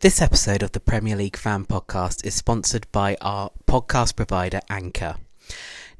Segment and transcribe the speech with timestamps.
[0.00, 5.16] This episode of the Premier League Fan Podcast is sponsored by our podcast provider Anchor.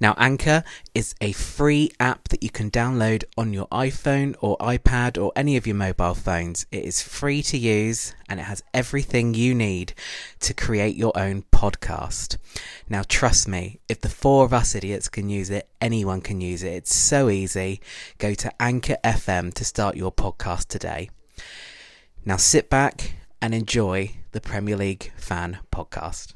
[0.01, 5.23] Now, Anchor is a free app that you can download on your iPhone or iPad
[5.23, 6.65] or any of your mobile phones.
[6.73, 9.93] It is free to use and it has everything you need
[10.39, 12.39] to create your own podcast.
[12.89, 16.63] Now, trust me, if the four of us idiots can use it, anyone can use
[16.63, 16.73] it.
[16.73, 17.83] It's so easy.
[18.17, 21.11] Go to Anchor FM to start your podcast today.
[22.25, 26.35] Now, sit back and enjoy the Premier League Fan Podcast.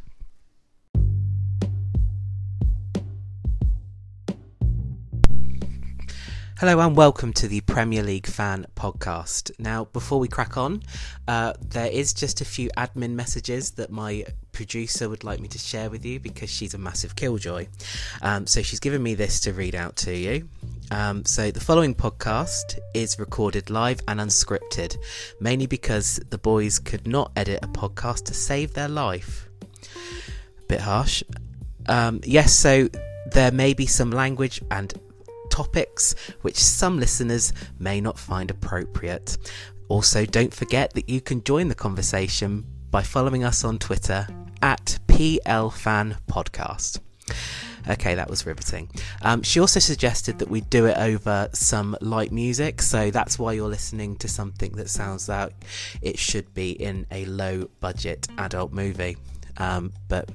[6.67, 9.51] Hello and welcome to the Premier League Fan Podcast.
[9.59, 10.83] Now, before we crack on,
[11.29, 15.59] uh, there is just a few admin messages that my producer would like me to
[15.59, 17.67] share with you because she's a massive killjoy.
[18.23, 20.49] Um, so she's given me this to read out to you.
[20.91, 24.97] Um, so the following podcast is recorded live and unscripted,
[25.41, 29.51] mainly because the boys could not edit a podcast to save their life.
[30.69, 31.23] Bit harsh.
[31.85, 32.89] Um, yes, so
[33.33, 34.95] there may be some language and
[35.55, 39.39] topics which some listeners may not find appropriate.
[39.89, 44.27] Also, don't forget that you can join the conversation by following us on Twitter
[44.63, 46.99] at PLFanPodcast.
[47.89, 48.91] Okay, that was riveting.
[49.23, 53.53] Um, she also suggested that we do it over some light music, so that's why
[53.53, 55.53] you're listening to something that sounds like
[56.03, 59.17] it should be in a low budget adult movie.
[59.59, 60.31] Um, but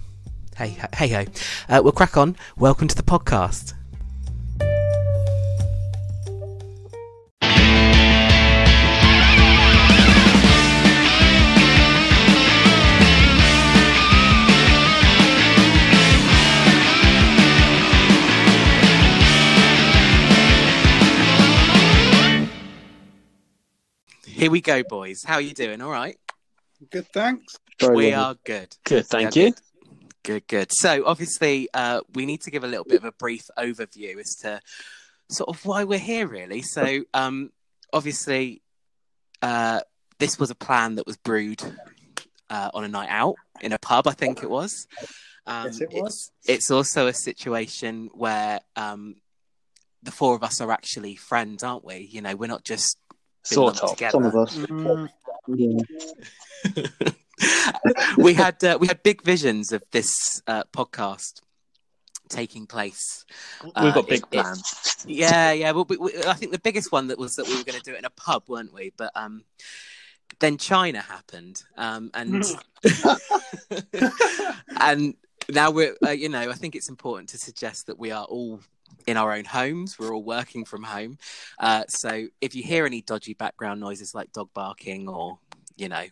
[0.56, 1.26] hey, hey ho,
[1.68, 2.38] uh, we'll crack on.
[2.56, 3.74] Welcome to the podcast.
[24.40, 25.22] Here we go, boys.
[25.26, 25.82] How are you doing?
[25.82, 26.18] All right.
[26.92, 27.58] Good, thanks.
[27.92, 28.74] we are good.
[28.86, 29.54] Good, thank Yeah, you.
[30.24, 30.72] Good, good.
[30.72, 34.36] So, obviously, uh, we need to give a little bit of a brief overview as
[34.44, 34.62] to
[35.30, 36.62] sort of why we're here, really.
[36.62, 37.52] So, um,
[37.92, 38.62] obviously,
[39.42, 39.82] uh,
[40.20, 41.62] this was a plan that was brewed
[42.50, 44.88] uh, on a night out in a pub, I think it was.
[45.48, 46.32] Um, Yes, it it's- was.
[46.46, 49.16] It's, also a situation where um,
[50.02, 52.08] the four of us are actually friends, aren't we?
[52.10, 53.09] You know, we're not just been
[53.56, 53.92] Sort of.
[53.92, 54.12] together.
[54.12, 54.58] Some of us.
[54.58, 55.10] Mm,
[55.48, 57.10] Yeah.
[58.18, 61.42] we had uh, we had big visions of this uh, podcast
[62.28, 63.26] taking place.
[63.64, 65.06] We've Uh, got big it- it- plans.
[65.08, 65.72] Yeah, yeah.
[65.72, 67.84] Well, we, we, I think the biggest one that was that we were going to
[67.84, 68.92] do it in a pub, weren't we?
[68.98, 69.44] But um,
[70.40, 72.44] then China happened, um, and
[74.80, 75.16] and
[75.50, 78.60] now we're uh, you know I think it's important to suggest that we are all
[79.10, 79.98] in our own homes.
[80.00, 81.18] We're all working from home.
[81.60, 85.40] Uh, so if you hear any dodgy background noises like dog barking or
[85.76, 86.06] you know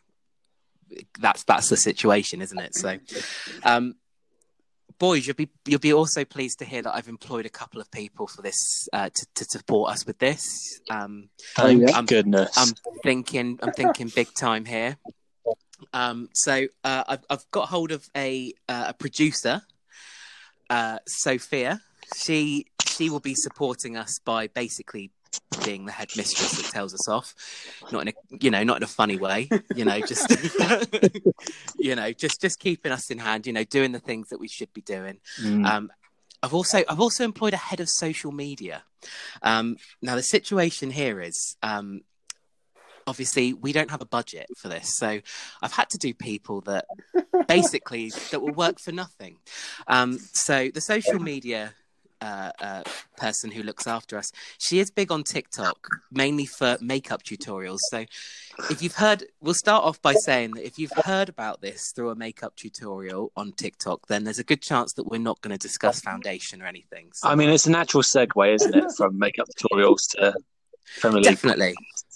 [1.19, 2.75] that's that's the situation, isn't it?
[2.75, 2.97] So,
[3.63, 3.95] um,
[4.99, 7.91] boys, you'll be you'll be also pleased to hear that I've employed a couple of
[7.91, 10.79] people for this uh, to to support us with this.
[10.89, 11.97] Um, Thank yeah.
[11.97, 12.57] Um, goodness.
[12.57, 14.97] I'm thinking I'm thinking big time here.
[15.93, 19.61] Um, so uh, I've I've got hold of a uh, a producer,
[20.69, 21.81] uh, Sophia.
[22.15, 25.11] She she will be supporting us by basically
[25.63, 27.33] being the headmistress that tells us off,
[27.91, 28.13] not in a
[28.43, 30.29] you know not in a funny way, you know just
[31.77, 34.47] you know just just keeping us in hand, you know doing the things that we
[34.47, 35.19] should be doing.
[35.41, 35.65] Mm.
[35.65, 35.91] Um,
[36.43, 38.83] I've also I've also employed a head of social media.
[39.41, 42.01] Um, now the situation here is um,
[43.05, 45.19] obviously we don't have a budget for this, so
[45.61, 46.85] I've had to do people that
[47.47, 49.37] basically that will work for nothing.
[49.87, 51.73] Um, so the social media.
[52.19, 52.83] Uh, uh,
[53.15, 54.31] person who looks after us.
[54.57, 57.77] She is big on TikTok, mainly for makeup tutorials.
[57.91, 58.05] So,
[58.71, 62.09] if you've heard, we'll start off by saying that if you've heard about this through
[62.09, 65.59] a makeup tutorial on TikTok, then there's a good chance that we're not going to
[65.59, 67.09] discuss foundation or anything.
[67.13, 70.33] So, I mean, it's a natural segue, isn't it, from makeup tutorials to
[70.99, 71.25] Premier League?
[71.25, 71.75] definitely,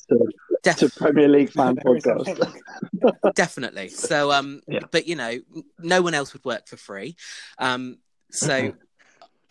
[0.10, 0.28] To
[0.64, 2.54] Def- Premier League fan podcast.
[3.36, 3.90] definitely.
[3.90, 4.80] So, um, Yeah.
[4.92, 5.40] but you know,
[5.80, 7.16] no one else would work for free.
[7.60, 7.98] Um,
[8.32, 8.74] so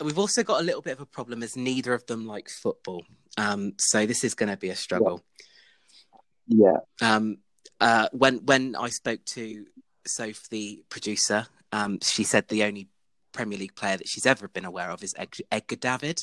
[0.04, 3.04] we've also got a little bit of a problem as neither of them like football.
[3.38, 5.22] Um, so this is going to be a struggle.
[6.46, 6.78] Yeah.
[7.00, 7.38] um,
[7.80, 9.66] uh, when when I spoke to
[10.06, 12.88] Soph, the producer, um, she said the only
[13.32, 16.18] Premier League player that she's ever been aware of is Ed- Edgar David.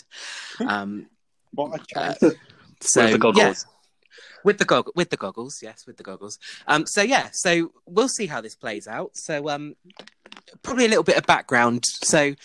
[0.59, 1.07] Um,
[1.53, 2.35] What a uh, choice.
[2.81, 3.37] so With the goggles.
[3.37, 3.53] yeah,
[4.43, 6.37] with the gog- with the goggles, yes, with the goggles.
[6.67, 9.11] Um, so yeah, so we'll see how this plays out.
[9.15, 9.75] So um,
[10.61, 11.85] probably a little bit of background.
[12.03, 12.35] So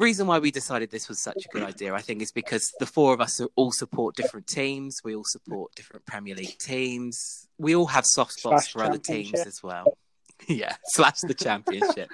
[0.00, 2.86] reason why we decided this was such a good idea, I think, is because the
[2.86, 4.96] four of us are, all support different teams.
[5.04, 7.48] We all support different Premier League teams.
[7.58, 9.96] We all have soft spots Slash for other teams as well.
[10.48, 12.10] yeah, slash the championship.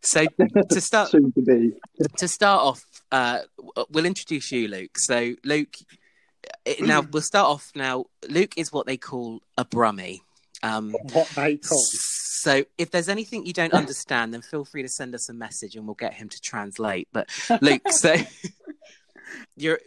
[0.00, 0.24] So
[0.70, 1.72] to start to be.
[2.16, 3.40] to start off, uh,
[3.90, 4.96] we'll introduce you, Luke.
[4.98, 5.76] So, Luke,
[6.80, 7.70] now we'll start off.
[7.74, 10.20] Now, Luke is what they call a brummie.
[10.62, 11.86] Um, What they call.
[12.44, 15.76] So, if there's anything you don't understand, then feel free to send us a message,
[15.76, 17.08] and we'll get him to translate.
[17.10, 17.30] But,
[17.62, 18.14] Luke, so
[19.56, 19.80] you're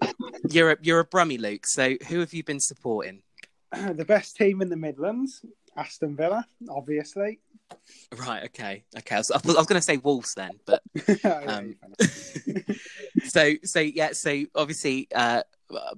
[0.50, 1.68] you're a, you're a brummie, Luke.
[1.68, 3.22] So, who have you been supporting?
[3.72, 5.46] the best team in the Midlands,
[5.76, 7.40] Aston Villa, obviously.
[8.18, 8.46] Right.
[8.46, 8.86] Okay.
[8.98, 9.16] Okay.
[9.16, 10.82] I was, I was going to say Wolves then, but
[11.24, 11.76] Um,
[13.26, 15.44] so so yeah so obviously uh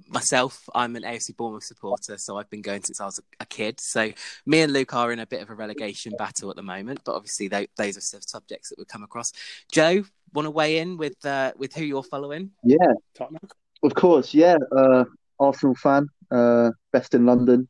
[0.08, 3.46] myself i'm an afc bournemouth supporter so i've been going since i was a, a
[3.46, 4.12] kid so
[4.46, 7.14] me and luke are in a bit of a relegation battle at the moment but
[7.16, 9.32] obviously tho- those are sort of subjects that we come across
[9.72, 12.78] joe want to weigh in with uh with who you're following Yeah,
[13.16, 13.42] Tottenham.
[13.84, 14.34] of course.
[14.34, 15.06] Yeah, uh,
[15.40, 17.68] Arsenal fan, uh, best in London.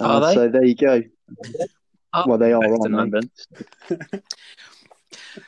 [0.00, 0.34] Uh, Are they?
[0.34, 1.02] So there you go.
[2.14, 2.92] Oh, well, they are best aren't in?
[2.92, 3.30] London.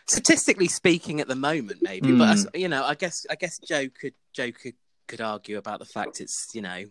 [0.07, 2.19] statistically speaking at the moment maybe Hmm.
[2.19, 4.75] but you know i guess i guess joe could joe could
[5.07, 6.85] could argue about the fact it's you know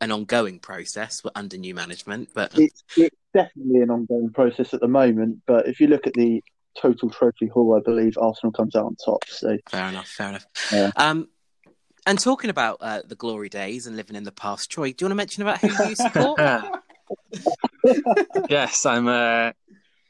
[0.00, 4.88] an ongoing process under new management but It's it's definitely an ongoing process at the
[4.88, 5.40] moment.
[5.46, 6.42] But if you look at the
[6.80, 9.24] total trophy haul, I believe Arsenal comes out on top.
[9.28, 10.08] So Fair enough.
[10.08, 10.46] Fair enough.
[10.72, 10.90] Yeah.
[10.96, 11.28] Um,
[12.06, 15.06] and talking about uh, the glory days and living in the past, Troy, do you
[15.06, 16.40] want to mention about who you support?
[18.48, 19.52] yes, I'm uh,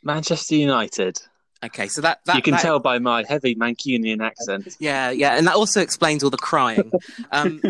[0.02, 1.20] Manchester United.
[1.64, 4.76] Okay, so that, that you can that- tell by my heavy Mancunian accent.
[4.78, 6.90] Yeah, yeah, and that also explains all the crying.
[7.32, 7.60] Um,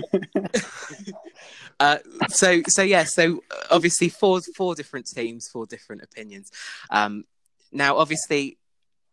[1.80, 1.98] uh,
[2.28, 6.50] so, so yeah, so obviously four four different teams, four different opinions.
[6.90, 7.24] Um,
[7.72, 8.58] now, obviously,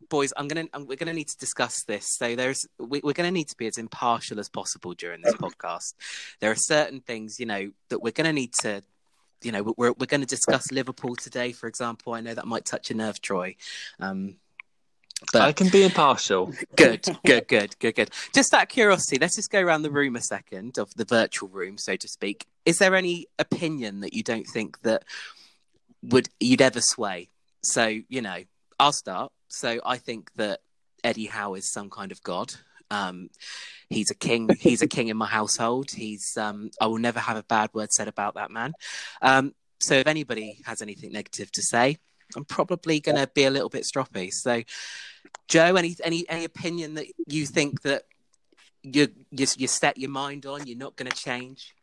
[0.09, 2.15] boys, I'm gonna I'm, we're gonna need to discuss this.
[2.17, 5.93] So there's we, we're gonna need to be as impartial as possible during this podcast.
[6.39, 8.83] There are certain things, you know, that we're gonna need to.
[9.43, 12.15] You know, we're we're going to discuss Liverpool today, for example.
[12.15, 13.55] I know that might touch a nerve, Troy.
[13.99, 14.37] Um,
[15.33, 16.53] but I can be impartial.
[16.75, 18.11] Good, good, good, good, good.
[18.33, 21.49] Just out of curiosity, let's just go around the room a second of the virtual
[21.49, 22.45] room, so to speak.
[22.65, 25.03] Is there any opinion that you don't think that
[26.03, 27.29] would you'd ever sway?
[27.63, 28.43] So you know,
[28.79, 29.31] I'll start.
[29.47, 30.59] So I think that
[31.03, 32.53] Eddie Howe is some kind of god.
[32.91, 33.29] Um,
[33.89, 34.49] he's a king.
[34.59, 35.91] He's a king in my household.
[35.91, 36.37] He's.
[36.37, 38.73] Um, I will never have a bad word said about that man.
[39.21, 41.97] Um, so if anybody has anything negative to say,
[42.35, 44.31] I'm probably going to be a little bit stroppy.
[44.31, 44.63] So,
[45.47, 48.03] Joe, any any any opinion that you think that
[48.83, 51.73] you you, you set your mind on, you're not going to change?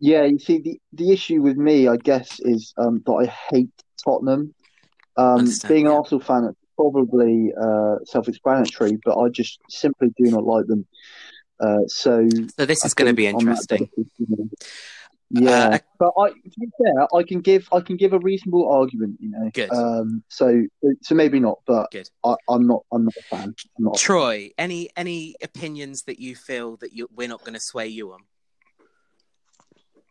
[0.00, 3.70] yeah, you see the the issue with me, I guess, is um, that I hate
[4.02, 4.54] Tottenham.
[5.16, 5.92] Um, being an.
[5.92, 10.86] Arsenal fan, it's probably uh, self-explanatory, but I just simply do not like them.
[11.60, 12.26] Uh, so
[12.56, 13.90] So this is going to be think on that interesting.
[13.96, 14.48] you know,
[15.30, 18.68] Yeah, Uh, but I, to be fair, I can give I can give a reasonable
[18.68, 19.50] argument, you know.
[19.52, 19.70] Good.
[19.72, 20.66] Um, so
[21.02, 22.10] so maybe not, but Good.
[22.24, 23.54] I, I'm not I'm not a fan.
[23.78, 23.96] I'm not.
[23.96, 28.12] Troy, any any opinions that you feel that you we're not going to sway you
[28.12, 28.20] on?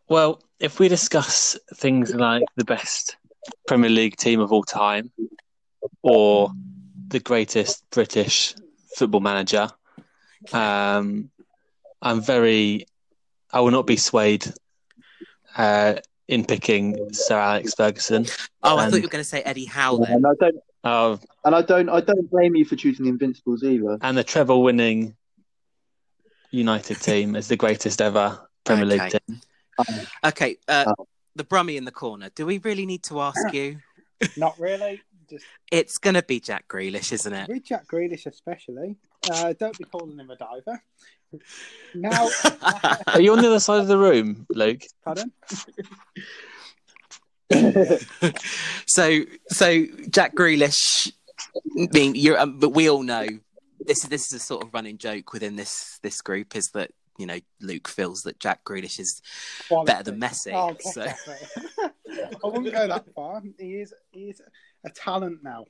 [0.08, 3.16] Well, if we discuss things like the best
[3.68, 5.12] Premier League team of all time
[6.02, 6.50] or
[7.08, 8.54] the greatest British
[8.96, 9.68] football manager,
[10.52, 11.30] um,
[12.02, 12.86] I'm very,
[13.52, 14.52] I will not be swayed
[15.56, 15.94] uh,
[16.28, 18.26] in picking Sir Alex Ferguson.
[18.62, 20.16] Oh, I thought you were going to say Eddie Howe then.
[20.16, 23.62] And I don't Uh, and I don't I don't blame you for choosing the Invincibles
[23.64, 23.98] either.
[24.02, 25.16] and the treble winning
[26.50, 28.98] United team is the greatest ever Premier Okay.
[29.04, 29.40] League team.
[30.24, 31.06] Okay, uh, Oh.
[31.36, 32.28] the Brummie in the corner.
[32.34, 33.78] Do we really need to ask you?
[34.36, 35.00] Not really.
[35.28, 37.48] Just It's going to be Jack Grealish, isn't it?
[37.48, 38.96] with Jack Grealish, especially.
[39.30, 40.82] Uh, don't be calling him a diver.
[41.94, 42.28] Now,
[43.08, 44.82] Are you on the other side of the room, Luke?
[45.04, 45.32] pardon?
[48.86, 51.12] so so Jack Grealish.
[51.54, 53.26] I mean, you're, um, but we all know
[53.80, 56.92] this is this is a sort of running joke within this this group is that
[57.18, 59.20] you know Luke feels that Jack Grealish is
[59.68, 59.92] Quality.
[59.92, 60.52] better than Messi.
[60.54, 61.06] Oh, so.
[62.10, 63.42] I wouldn't go that far.
[63.58, 64.40] He is he is
[64.84, 65.64] a talent now.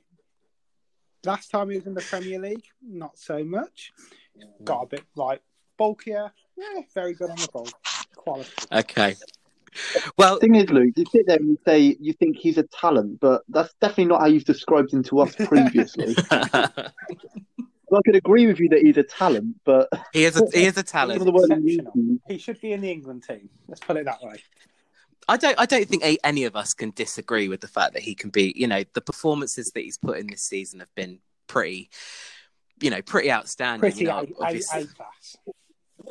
[1.23, 3.91] Last time he was in the Premier League, not so much.
[4.63, 5.41] Got a bit like
[5.81, 6.31] bulkier.
[6.57, 7.67] Yeah, very good on the ball.
[8.15, 8.51] Quality.
[8.71, 9.15] okay.
[10.17, 12.63] Well, the thing is, Luke, you sit there and you say you think he's a
[12.63, 16.13] talent, but that's definitely not how you've described him to us previously.
[17.93, 20.77] I could agree with you that he's a talent, but he is a he is
[20.77, 21.19] a talent.
[21.19, 21.93] of the words you exceptional.
[21.95, 23.49] use- He should be in the England team.
[23.67, 24.35] Let's put it that way.
[25.27, 28.13] I don't I don't think any of us can disagree with the fact that he
[28.15, 31.89] can be, you know, the performances that he's put in this season have been pretty
[32.81, 33.79] you know, pretty outstanding.
[33.79, 35.37] Pretty you know, A, A, obviously- A class.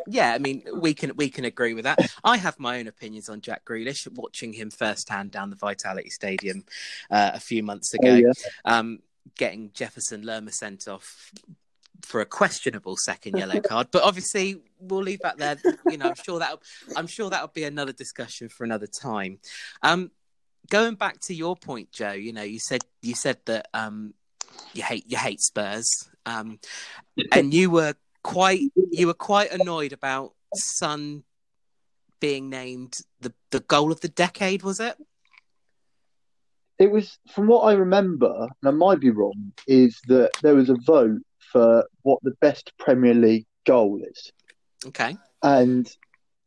[0.07, 1.99] Yeah, I mean, we can we can agree with that.
[2.25, 4.07] I have my own opinions on Jack Grealish.
[4.13, 6.65] Watching him firsthand down the Vitality Stadium
[7.11, 8.33] uh, a few months ago, Oh, yeah.
[8.65, 9.01] um,
[9.37, 11.31] getting Jefferson Lerma sent off
[12.03, 15.57] for a questionable second yellow card, but obviously we'll leave that there.
[15.89, 16.59] You know, I'm sure that
[16.97, 19.39] I'm sure that'll be another discussion for another time.
[19.83, 20.11] Um,
[20.71, 24.15] going back to your point, Joe, you know, you said you said that um,
[24.73, 26.59] you hate you hate Spurs, um,
[27.33, 28.61] and you were quite
[28.91, 31.25] you were quite annoyed about Son
[32.21, 34.63] being named the the goal of the decade.
[34.63, 34.97] Was it?
[36.79, 40.71] It was, from what I remember, and I might be wrong, is that there was
[40.71, 41.21] a vote
[41.53, 44.33] for what the best Premier League goal is.
[44.87, 45.19] Okay.
[45.43, 45.95] and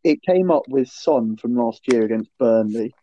[0.04, 2.94] it came up with Son from last year against Burnley.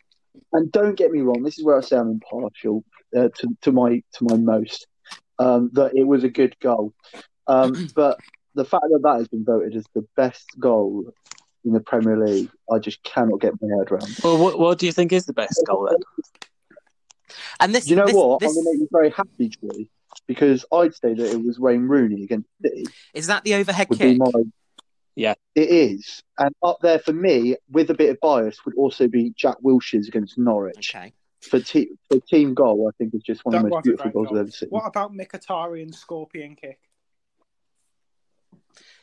[0.53, 2.85] And don't get me wrong, this is where I say I'm impartial
[3.17, 4.87] uh, to to my to my most
[5.39, 6.93] um, that it was a good goal,
[7.47, 8.19] um, but
[8.55, 11.13] the fact that that has been voted as the best goal
[11.65, 14.17] in the Premier League, I just cannot get my head around.
[14.25, 15.99] Well, what, what do you think is the best goal then?
[17.61, 18.41] And this, you know this, what?
[18.41, 19.87] This, I'm going to make you very happy, Troy,
[20.27, 22.87] because I'd say that it was Wayne Rooney against City.
[23.15, 24.15] is that the overhead Would kick?
[24.15, 24.31] be my
[25.15, 25.35] Yeah.
[25.55, 29.33] It is, and up there for me, with a bit of bias, would also be
[29.37, 30.95] Jack Wilshere's against Norwich.
[30.95, 31.13] Okay.
[31.43, 34.29] for, te- for team goal, I think it's just one of the most beautiful goals
[34.29, 34.39] goal.
[34.39, 34.71] I've ever seen.
[34.71, 36.81] What about Mkhitaryan's scorpion kick?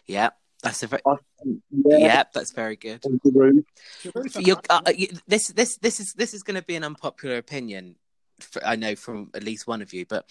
[0.07, 0.29] Yeah,
[0.63, 3.01] that's a very, yeah, yeah, that's very good.
[3.01, 3.63] Giroud.
[4.01, 6.83] Giroud's a You're, uh, you, this this this is this is going to be an
[6.83, 7.95] unpopular opinion.
[8.39, 10.25] For, I know from at least one of you, but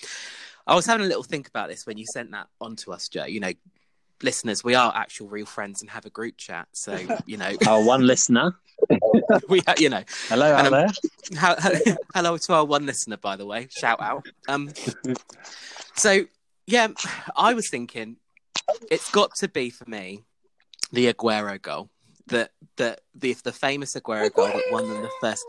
[0.66, 3.08] I was having a little think about this when you sent that on to us,
[3.08, 3.24] Joe.
[3.24, 3.52] You know,
[4.22, 7.82] listeners, we are actual real friends and have a group chat, so you know, Our
[7.82, 8.56] one listener.
[9.48, 10.88] we ha- you know, Hello out um, there.
[11.36, 11.56] how,
[12.14, 13.68] hello to our one listener, by the way.
[13.70, 14.26] Shout out.
[14.48, 14.70] Um,
[15.94, 16.26] so
[16.66, 16.88] yeah,
[17.36, 18.16] I was thinking
[18.90, 20.24] it's got to be for me
[20.92, 21.90] the Aguero goal,
[22.26, 25.44] the the the the famous Aguero goal that won them the first.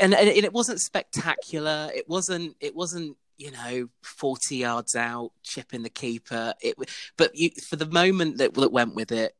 [0.00, 1.90] And, and it wasn't spectacular.
[1.94, 2.56] It wasn't.
[2.60, 3.16] It wasn't.
[3.38, 6.54] You know, forty yards out, chipping the keeper.
[6.60, 6.76] It,
[7.16, 9.32] but you, for the moment that that went with it,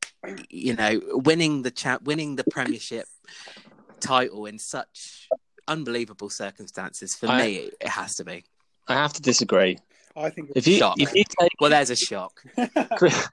[0.49, 3.05] you know, winning the cha- winning the Premiership
[4.01, 5.29] title in such
[5.67, 8.43] unbelievable circumstances for I- me, it has to be.
[8.87, 9.77] I have to disagree.
[10.15, 10.95] I think If you Shock.
[10.99, 12.43] if you take Well, there's a shock.
[12.97, 13.27] Chris,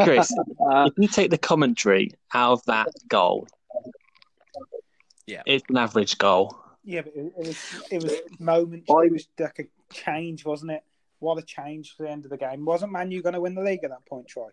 [0.00, 0.32] Chris,
[0.70, 3.46] uh, if you take the commentary out of that goal,
[5.26, 5.42] Yeah.
[5.46, 6.56] it's an average goal.
[6.84, 7.58] yeah, but it, it was
[7.90, 8.86] it was moments.
[8.88, 9.64] It was like a
[9.94, 10.82] change, wasn't it?
[11.18, 12.64] What a change for the end of the game.
[12.64, 14.48] Wasn't Man U going to win the league at that point, Troy?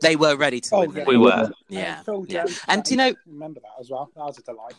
[0.00, 0.92] They were ready to Oh, win.
[0.96, 1.04] yeah.
[1.06, 1.50] We were.
[1.68, 2.02] Yeah.
[2.02, 2.46] Phil yeah.
[2.68, 4.10] And do you know, remember that as well?
[4.14, 4.74] That was a delight.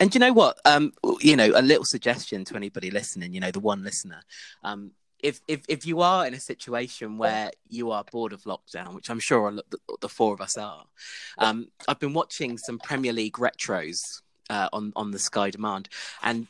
[0.00, 0.58] And you know what?
[0.64, 3.34] Um, you know, a little suggestion to anybody listening.
[3.34, 4.22] You know, the one listener.
[4.62, 4.92] Um,
[5.24, 9.08] if if if you are in a situation where you are bored of lockdown, which
[9.08, 10.84] I'm sure the, the four of us are,
[11.38, 15.88] um, I've been watching some Premier League retros uh, on on the Sky Demand,
[16.22, 16.46] and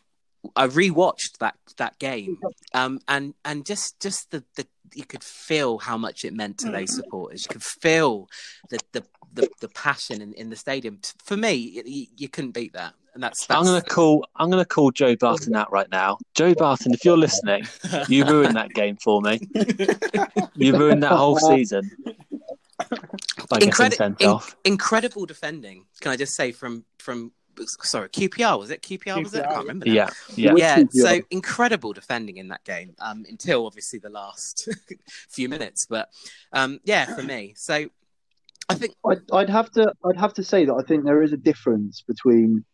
[0.56, 2.38] I rewatched that that game,
[2.72, 6.70] um, and and just just the, the you could feel how much it meant to
[6.70, 7.44] those supporters.
[7.44, 8.28] You could feel
[8.70, 11.00] the the the, the passion in, in the stadium.
[11.24, 14.26] For me, you, you couldn't beat that, and that's, that's I'm gonna call.
[14.37, 16.18] I'm gonna call Joe Barton out right now.
[16.35, 17.64] Joe Barton, if you're listening,
[18.09, 19.40] you ruined that game for me.
[20.56, 21.90] You ruined that whole season
[23.49, 24.56] by getting Incredi- sent in- off.
[24.64, 25.85] incredible defending.
[26.00, 27.33] Can I just say from from
[27.83, 29.44] sorry QPR was it QPR, was it?
[29.44, 29.87] I can't remember.
[29.87, 29.92] now.
[29.92, 30.54] Yeah, yeah.
[30.56, 34.68] Yeah, so incredible defending in that game um, until obviously the last
[35.28, 35.87] few minutes.
[35.87, 36.09] But
[36.52, 37.87] um, yeah, for me, so
[38.68, 41.33] I think I'd, I'd have to I'd have to say that I think there is
[41.33, 42.64] a difference between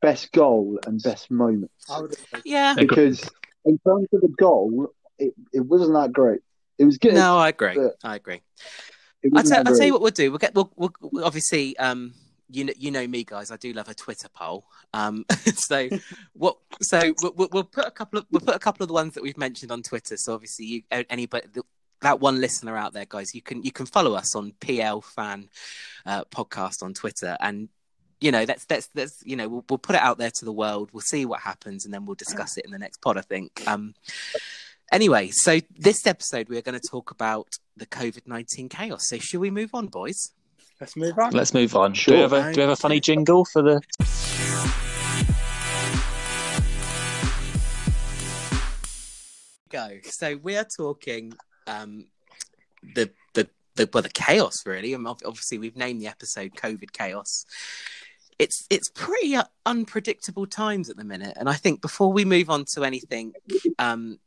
[0.00, 2.42] best goal and best moment I would agree.
[2.44, 2.74] yeah.
[2.74, 3.28] Because
[3.64, 6.40] in terms of the goal, it, it wasn't that great.
[6.78, 7.14] It was good.
[7.14, 7.76] No, I agree.
[8.04, 8.40] I agree.
[9.24, 10.30] I'll, wasn't tell- that I'll tell you what we'll do.
[10.30, 10.54] We'll get.
[10.54, 11.76] We'll, we'll, we'll obviously.
[11.78, 12.14] Um,
[12.50, 13.50] you know, you know me, guys.
[13.50, 14.64] I do love a Twitter poll.
[14.94, 15.88] Um, so
[16.32, 16.56] what?
[16.80, 19.14] So we'll, we'll- we'll put a couple of we'll put a couple of the ones
[19.14, 20.16] that we've mentioned on Twitter.
[20.16, 21.46] So obviously, you anybody
[22.00, 25.48] that one listener out there, guys, you can you can follow us on PL Fan
[26.06, 27.68] uh, Podcast on Twitter, and
[28.20, 30.52] you know that's that's that's you know we'll, we'll put it out there to the
[30.52, 30.90] world.
[30.92, 33.16] We'll see what happens, and then we'll discuss it in the next pod.
[33.16, 33.62] I think.
[33.66, 33.94] Um,
[34.92, 39.08] anyway, so this episode we are going to talk about the COVID nineteen chaos.
[39.08, 40.32] So should we move on, boys?
[40.80, 41.32] Let's move on.
[41.32, 41.92] Let's move on.
[41.92, 42.14] Do Sure.
[42.14, 43.80] we have a Do we have a funny jingle for the?
[49.68, 49.98] go.
[50.04, 51.34] So we are talking
[51.66, 52.06] um,
[52.82, 54.94] the the the well the chaos really.
[54.94, 57.44] And obviously we've named the episode COVID chaos.
[58.38, 62.50] It's it's pretty uh, unpredictable times at the minute, and I think before we move
[62.50, 63.32] on to anything,
[63.78, 64.18] um,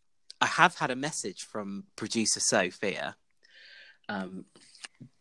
[0.41, 3.15] I have had a message from producer Sophia,
[4.09, 4.45] um,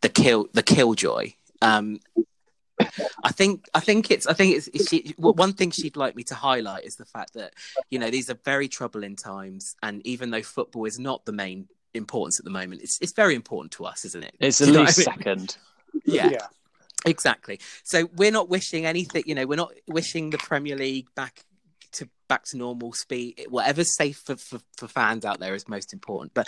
[0.01, 1.33] the kill the killjoy.
[1.61, 1.99] Um,
[3.23, 6.35] I think I think it's I think it's, she, one thing she'd like me to
[6.35, 7.53] highlight is the fact that
[7.89, 11.67] you know these are very troubling times, and even though football is not the main
[11.93, 14.35] importance at the moment, it's it's very important to us, isn't it?
[14.39, 15.17] It's at least I mean?
[15.17, 15.57] second.
[16.05, 16.29] Yeah.
[16.29, 16.47] yeah.
[17.05, 17.59] Exactly.
[17.83, 21.43] So we're not wishing anything, you know, we're not wishing the Premier League back
[21.93, 23.45] to back to normal speed.
[23.49, 26.33] Whatever's safe for, for, for fans out there is most important.
[26.33, 26.47] But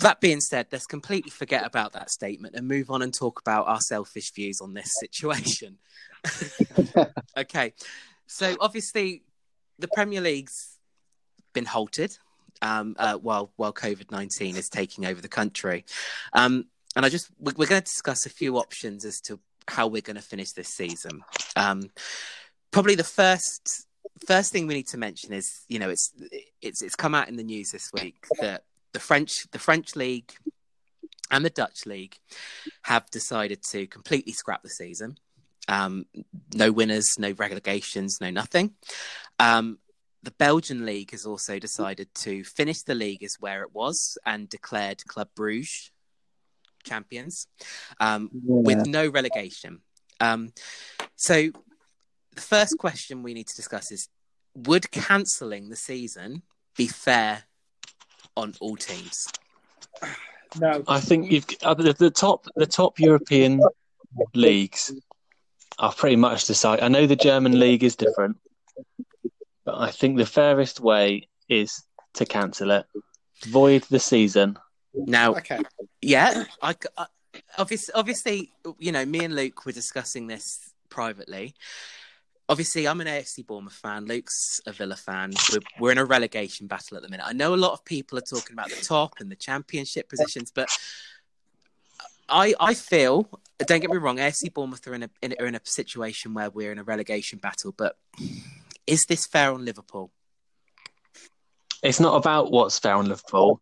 [0.00, 3.66] that being said, let's completely forget about that statement and move on and talk about
[3.66, 5.78] our selfish views on this situation.
[7.36, 7.74] okay.
[8.26, 9.22] So obviously
[9.78, 10.78] the Premier League's
[11.52, 12.16] been halted
[12.62, 15.84] um, uh, while while COVID nineteen is taking over the country,
[16.32, 19.86] um, and I just we're, we're going to discuss a few options as to how
[19.86, 21.22] we're going to finish this season.
[21.56, 21.90] Um,
[22.70, 23.86] probably the first
[24.26, 26.12] first thing we need to mention is you know it's
[26.60, 30.32] it's it's come out in the news this week that the French the French league
[31.30, 32.16] and the Dutch league
[32.82, 35.18] have decided to completely scrap the season.
[35.68, 36.06] Um,
[36.54, 38.72] no winners, no relegations, no nothing.
[39.38, 39.78] Um,
[40.22, 44.48] the Belgian league has also decided to finish the league as where it was and
[44.48, 45.90] declared Club Bruges
[46.88, 47.46] champions
[48.00, 48.40] um, yeah.
[48.68, 49.80] with no relegation.
[50.20, 50.52] Um,
[51.16, 51.50] so
[52.34, 54.08] the first question we need to discuss is:
[54.54, 56.42] Would cancelling the season
[56.76, 57.44] be fair
[58.36, 59.28] on all teams?
[60.58, 63.60] No, I think you've uh, the, the top the top European
[64.34, 64.92] leagues
[65.78, 66.84] are pretty much decided.
[66.84, 68.36] I know the German league is different,
[69.64, 72.86] but I think the fairest way is to cancel it,
[73.46, 74.58] void the season,
[75.06, 75.60] now, okay.
[76.02, 77.06] yeah, I, I uh,
[77.58, 81.54] obviously, obviously, you know, me and Luke were discussing this privately.
[82.48, 84.06] Obviously, I'm an AFC Bournemouth fan.
[84.06, 85.32] Luke's a Villa fan.
[85.52, 87.26] We're, we're in a relegation battle at the minute.
[87.26, 90.50] I know a lot of people are talking about the top and the championship positions,
[90.50, 90.68] but
[92.28, 93.28] I I feel
[93.58, 96.50] don't get me wrong, AFC Bournemouth are in a in, are in a situation where
[96.50, 97.72] we're in a relegation battle.
[97.76, 97.96] But
[98.86, 100.10] is this fair on Liverpool?
[101.82, 103.60] It's not about what's fair on Liverpool.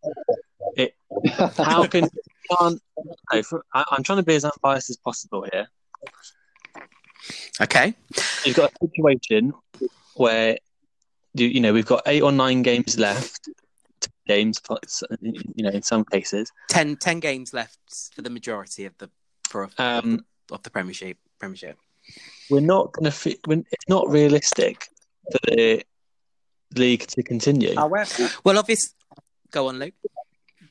[0.77, 0.95] It,
[1.57, 2.09] how can
[2.59, 2.83] can't?
[3.33, 3.43] I,
[3.91, 5.69] I'm trying to be as unbiased as possible here.
[7.61, 7.95] Okay.
[8.45, 9.55] You've got a situation
[10.15, 10.59] where
[11.35, 13.49] you, you know we've got eight or nine games left.
[14.27, 14.61] Games,
[15.21, 17.79] you know, in some cases, 10, 10 games left
[18.13, 19.09] for the majority of the
[19.49, 21.17] for um, of the Premiership.
[21.39, 21.79] Premiership.
[22.51, 23.39] We're not going to fit.
[23.49, 24.89] It's not realistic
[25.31, 25.85] for the
[26.75, 27.77] league to continue.
[27.77, 28.95] However, well, obviously,
[29.53, 29.95] go on, Luke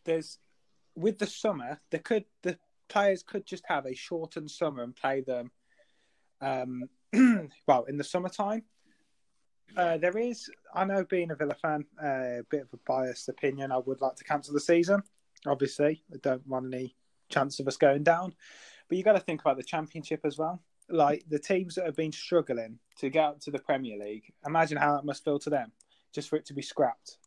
[0.06, 0.40] there's
[0.96, 5.22] with the summer, there could the players could just have a shortened summer and play
[5.22, 5.52] them.
[6.42, 6.90] Um,
[7.68, 8.64] well, in the summertime,
[9.76, 10.50] uh, there is.
[10.74, 13.72] I know, being a Villa fan, uh, a bit of a biased opinion.
[13.72, 15.04] I would like to cancel the season.
[15.46, 16.96] Obviously, I don't want any
[17.30, 18.34] chance of us going down.
[18.88, 20.62] But you got to think about the Championship as well.
[20.90, 24.32] Like the teams that have been struggling to get up to the Premier League.
[24.46, 25.72] Imagine how that must feel to them,
[26.14, 27.18] just for it to be scrapped.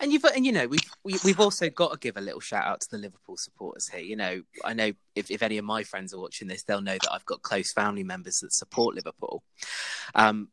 [0.00, 2.22] And you've and you know we've we, have we have also got to give a
[2.22, 4.00] little shout out to the Liverpool supporters here.
[4.00, 6.96] You know, I know if, if any of my friends are watching this, they'll know
[6.96, 9.42] that I've got close family members that support Liverpool.
[10.14, 10.48] Um,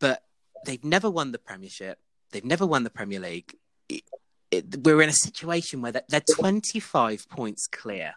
[0.00, 0.22] but
[0.64, 1.98] they've never won the Premiership.
[2.32, 3.54] They've never won the Premier League.
[3.88, 4.02] It,
[4.50, 8.14] it, we're in a situation where they're, they're 25 points clear.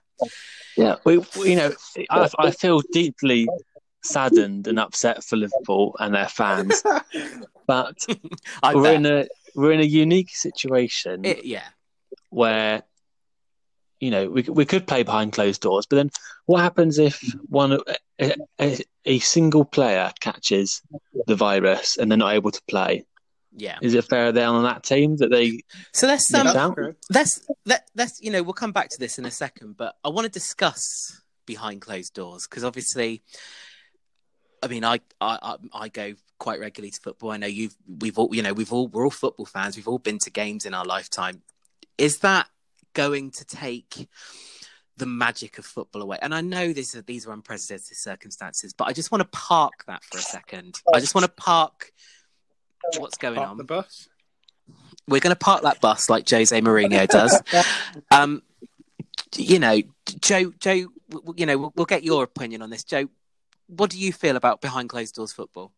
[0.76, 1.74] Yeah, we, you know,
[2.10, 3.48] I, I feel deeply
[4.04, 6.84] saddened and upset for Liverpool and their fans,
[7.68, 7.98] but
[8.74, 8.96] we're bet.
[8.96, 11.26] in a we're in a unique situation.
[11.26, 11.68] It, yeah,
[12.30, 12.84] where
[14.00, 16.10] you know we we could play behind closed doors, but then
[16.46, 17.80] what happens if one
[18.20, 20.82] a, a, a single player catches
[21.28, 23.06] the virus and they're not able to play?
[23.56, 25.62] Yeah, is it fair then on that team that they?
[25.94, 29.32] So let's um, let's let let's you know we'll come back to this in a
[29.32, 33.24] second, but I want to discuss behind closed doors because obviously
[34.62, 37.32] I mean, I, I I go quite regularly to football.
[37.32, 39.76] I know you've we've all you know we've all we're all football fans.
[39.76, 41.42] We've all been to games in our lifetime.
[41.98, 42.48] Is that
[42.94, 44.10] going to take
[44.98, 46.18] the magic of football away?
[46.22, 50.04] And I know this these are unprecedented circumstances, but I just want to park that
[50.04, 50.82] for a second.
[50.94, 51.92] I just want to park
[52.98, 53.58] what's going park on.
[53.58, 54.10] The bus.
[55.08, 57.42] We're going to park that bus like Jose Mourinho does.
[58.12, 58.44] um,
[59.36, 59.82] you know,
[60.22, 60.54] Joe.
[60.60, 60.88] Joe.
[61.36, 63.10] You know, we'll, we'll get your opinion on this, Joe
[63.70, 65.72] what do you feel about behind closed doors football?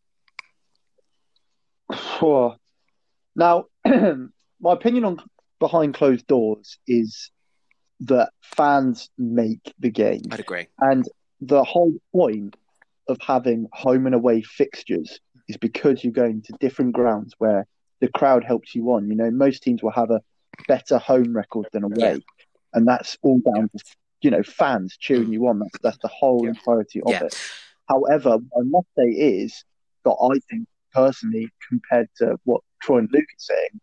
[3.35, 5.17] Now, my opinion on
[5.59, 7.31] behind closed doors is
[8.01, 10.21] that fans make the game.
[10.31, 10.67] I'd agree.
[10.79, 11.07] And
[11.39, 12.55] the whole point
[13.07, 17.67] of having home and away fixtures is because you're going to different grounds where
[17.99, 19.07] the crowd helps you on.
[19.09, 20.21] You know, most teams will have a
[20.67, 22.17] better home record than away, Yeah.
[22.73, 23.83] and that's all down to
[24.21, 25.59] you know fans cheering you on.
[25.59, 26.49] That's that's the whole Yeah.
[26.51, 27.23] entirety of Yeah.
[27.25, 27.35] it.
[27.91, 29.63] However, what I must say is
[30.05, 33.81] that I think personally, compared to what Troy and Luke are saying,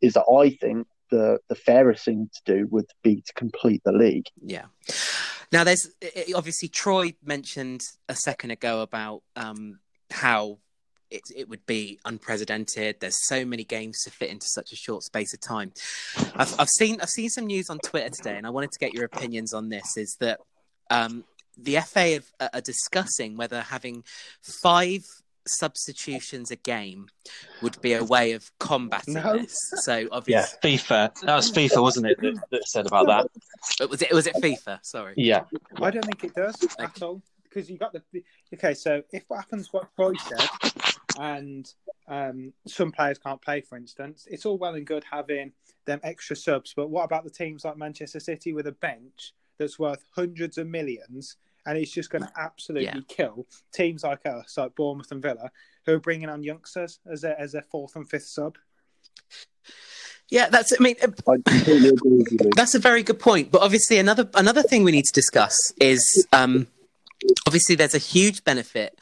[0.00, 3.92] is that I think the the fairest thing to do would be to complete the
[3.92, 4.26] league.
[4.42, 4.66] Yeah.
[5.52, 5.88] Now, there's
[6.34, 10.58] obviously Troy mentioned a second ago about um, how
[11.10, 13.00] it, it would be unprecedented.
[13.00, 15.72] There's so many games to fit into such a short space of time.
[16.36, 18.94] I've, I've seen I've seen some news on Twitter today, and I wanted to get
[18.94, 19.96] your opinions on this.
[19.96, 20.38] Is that
[20.88, 21.24] um,
[21.62, 24.04] the FA have, are are discussing whether having
[24.42, 25.02] five
[25.46, 27.08] substitutions a game
[27.62, 29.38] would be a way of combating No.
[29.38, 29.56] this.
[29.82, 29.96] So
[30.26, 31.14] Yeah, FIFA.
[31.22, 32.20] That was FIFA, wasn't it?
[32.20, 33.06] That, that said about
[33.78, 33.88] that.
[33.90, 34.78] was it was it FIFA?
[34.82, 35.14] Sorry.
[35.16, 35.44] Yeah,
[35.76, 38.02] I don't think it does at all because you got the
[38.54, 38.74] okay.
[38.74, 40.48] So if what happens, what Troy said,
[41.18, 41.72] and
[42.08, 45.52] um, some players can't play, for instance, it's all well and good having
[45.86, 49.78] them extra subs, but what about the teams like Manchester City with a bench that's
[49.78, 51.36] worth hundreds of millions?
[51.66, 53.00] And he's just going to absolutely Yeah.
[53.08, 55.50] kill teams like us, like Bournemouth and Villa,
[55.86, 58.56] who are bringing on youngsters as their as their fourth and fifth sub.
[60.30, 60.72] Yeah, that's.
[60.72, 62.38] I mean, I completely agree with you.
[62.40, 62.54] Luke.
[62.54, 63.50] That's a very good point.
[63.50, 66.68] But obviously, another another thing we need to discuss is um,
[67.46, 68.98] obviously there's a huge benefit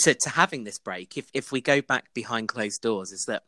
[0.00, 1.16] to, to having this break.
[1.16, 3.44] If if we go back behind closed doors, is that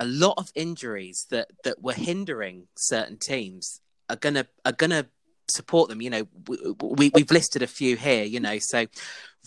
[0.00, 3.80] a lot of injuries that that were hindering certain teams
[4.10, 5.06] are gonna are gonna
[5.50, 6.00] support them.
[6.00, 8.24] You know, we, we we've listed a few here.
[8.24, 8.86] You know, so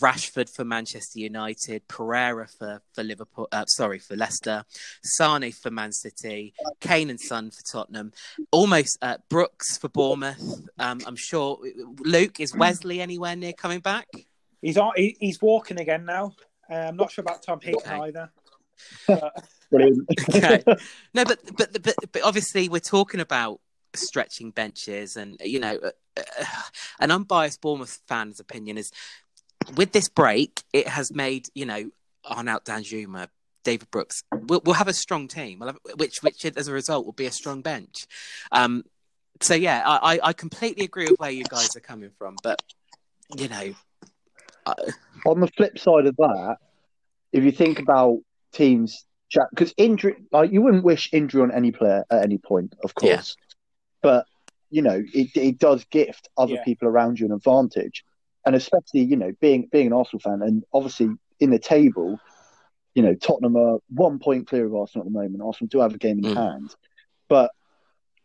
[0.00, 3.48] Rashford for Manchester United, Pereira for for Liverpool.
[3.52, 4.64] Uh, sorry, for Leicester,
[5.02, 8.12] Sane for Man City, Kane and Son for Tottenham.
[8.50, 10.68] Almost uh, Brooks for Bournemouth.
[10.78, 11.58] Um, I'm sure.
[12.00, 14.06] Luke is Wesley anywhere near coming back?
[14.62, 16.34] He's on, he, he's walking again now.
[16.70, 17.96] Uh, I'm not sure about Tom Heaton Okay.
[17.96, 18.30] either.
[19.06, 19.32] But
[19.70, 20.08] Brilliant.
[20.34, 20.62] Okay.
[21.14, 23.60] No, but, but but but obviously we're talking about
[23.94, 26.44] stretching benches, and you know, uh, uh,
[27.00, 28.92] an unbiased Bournemouth fan's opinion is
[29.76, 31.90] with this break, it has made you know
[32.24, 33.28] Arnaut Danjuma,
[33.64, 34.24] David Brooks.
[34.32, 37.26] We'll, we'll have a strong team, we'll have, which which as a result will be
[37.26, 38.06] a strong bench.
[38.52, 38.84] Um,
[39.40, 42.62] so yeah, I, I completely agree with where you guys are coming from, but
[43.36, 43.74] you know,
[44.66, 44.74] uh,
[45.26, 46.56] on the flip side of that,
[47.32, 48.18] if you think about
[48.52, 52.74] teams, chat because injury, like you wouldn't wish injury on any player at any point,
[52.84, 53.22] of Yeah.
[54.02, 54.26] Course, but
[54.70, 56.64] you know it, it does gift other Yeah.
[56.64, 58.04] people around you an advantage,
[58.46, 62.20] and especially you know being being an Arsenal fan, and obviously in the table,
[62.94, 65.42] you know Tottenham are one point clear of Arsenal at the moment.
[65.42, 66.34] Arsenal do have a game in Mm.
[66.36, 66.74] hand,
[67.28, 67.50] but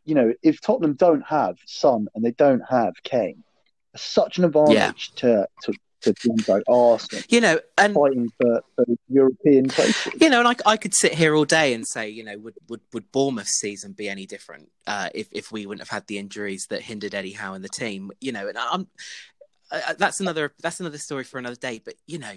[0.06, 3.44] you know if Tottenham don't have Son and they don't have Kane,
[3.96, 8.86] such an advantage to to to teams like Arsenal you know, and fighting for, for
[9.10, 10.14] European places.
[10.20, 12.56] You know, and I, I could sit here all day and say, you know, would
[12.70, 16.18] would, would Bournemouth's season be any different uh, if if we wouldn't have had the
[16.18, 18.12] injuries that hindered Eddie Howe and the team?
[18.22, 18.88] You know, and I'm
[19.72, 21.82] uh, that's another that's another story for another day.
[21.84, 22.34] But you know,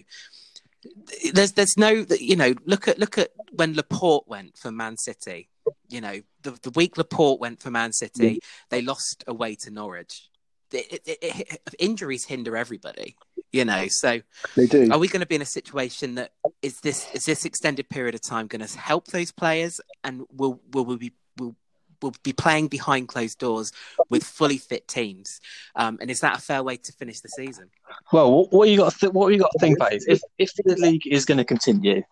[1.33, 5.49] there's there's no you know look at look at when Laporte went for Man City.
[5.89, 10.28] You know, the the week Laporte went for Man City, they lost away to Norwich.
[10.73, 13.17] It, it, it, it- injuries hinder everybody.
[13.51, 14.21] You know, so
[14.57, 14.91] They do.
[14.93, 18.15] are we going to be in a situation that is this is this extended period
[18.15, 21.57] of time going to help those players, and will will we be will
[22.03, 23.73] will be playing behind closed doors
[24.11, 25.41] with fully fit teams?
[25.77, 27.71] Um, and is that a fair way to finish the season?
[28.13, 30.21] Well, what, what you got to th- what you got to think about is if
[30.37, 32.03] if the league is going to continue,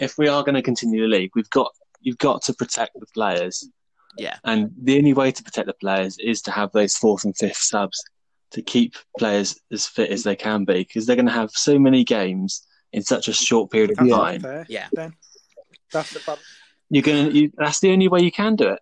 [0.00, 3.06] if we are going to continue the league, we've got you've got to protect the
[3.14, 3.68] players,
[4.18, 7.36] Yeah, and the only way to protect the players is to have those fourth and
[7.36, 8.02] fifth subs
[8.52, 11.78] to keep players as fit as they can be because they're going to have so
[11.78, 14.40] many games in such a short period of that's time.
[14.40, 14.66] fair.
[14.68, 14.88] yeah.
[14.92, 15.14] Then
[15.92, 16.44] that's the problem.
[16.90, 18.80] You're going to you, that's the only way you can do it.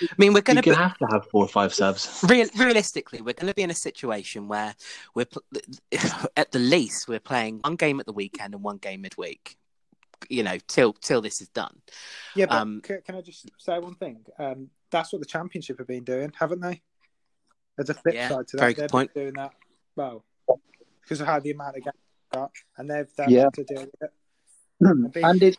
[0.00, 2.24] I mean, we're going to be have to have four or five subs.
[2.28, 4.74] real, realistically, we're going to be in a situation where
[5.14, 5.26] we're
[6.36, 9.56] at the least we're playing one game at the weekend and one game midweek.
[10.28, 11.80] You know, till till this is done.
[12.36, 14.24] Yeah, but Um, ca- can I just say one thing?
[14.38, 16.82] Um, that's what the championship have been doing, haven't they?
[17.76, 18.60] There's a flip Yeah, side to that.
[18.62, 19.14] very They've good point.
[19.14, 19.52] been doing that
[19.96, 20.24] well
[21.02, 21.94] because of how the amount of games
[22.32, 23.48] got, and they've they've Yeah.
[23.54, 25.12] to deal with it.
[25.12, 25.56] big- and it's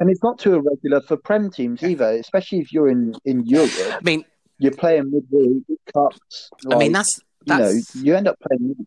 [0.00, 3.70] and it's not too irregular for Prem teams either, especially if you're in in Europe.
[3.78, 4.24] I mean,
[4.58, 6.50] You're playing midweek cups.
[6.70, 8.86] I mean like, that's you know you end up playing.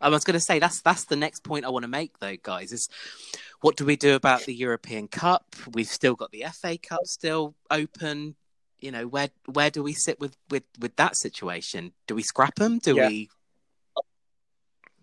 [0.00, 2.36] I was going to say that's that's the next point I want to make, though,
[2.42, 2.72] guys.
[2.72, 2.88] Is
[3.60, 5.56] what do we do about the European Cup?
[5.72, 8.36] We've still got the FA Cup still open.
[8.78, 11.92] You know, where where do we sit with with with that situation?
[12.06, 12.78] Do we scrap them?
[12.78, 13.08] Do Yeah.
[13.08, 13.30] we?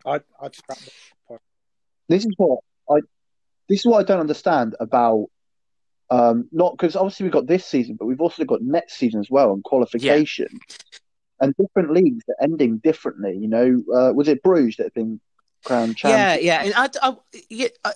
[0.05, 0.63] I I just
[2.07, 3.01] This is what I.
[3.69, 5.27] This is what I don't understand about
[6.11, 9.29] Um, not because obviously we've got this season, but we've also got next season as
[9.29, 10.59] well and qualification.
[11.41, 13.35] And different leagues are ending differently.
[13.35, 15.19] You know, uh, was it Bruges that have been
[15.63, 16.45] crowned Yeah, champion?
[16.45, 17.17] yeah, and I, I,
[17.49, 17.93] yeah, I,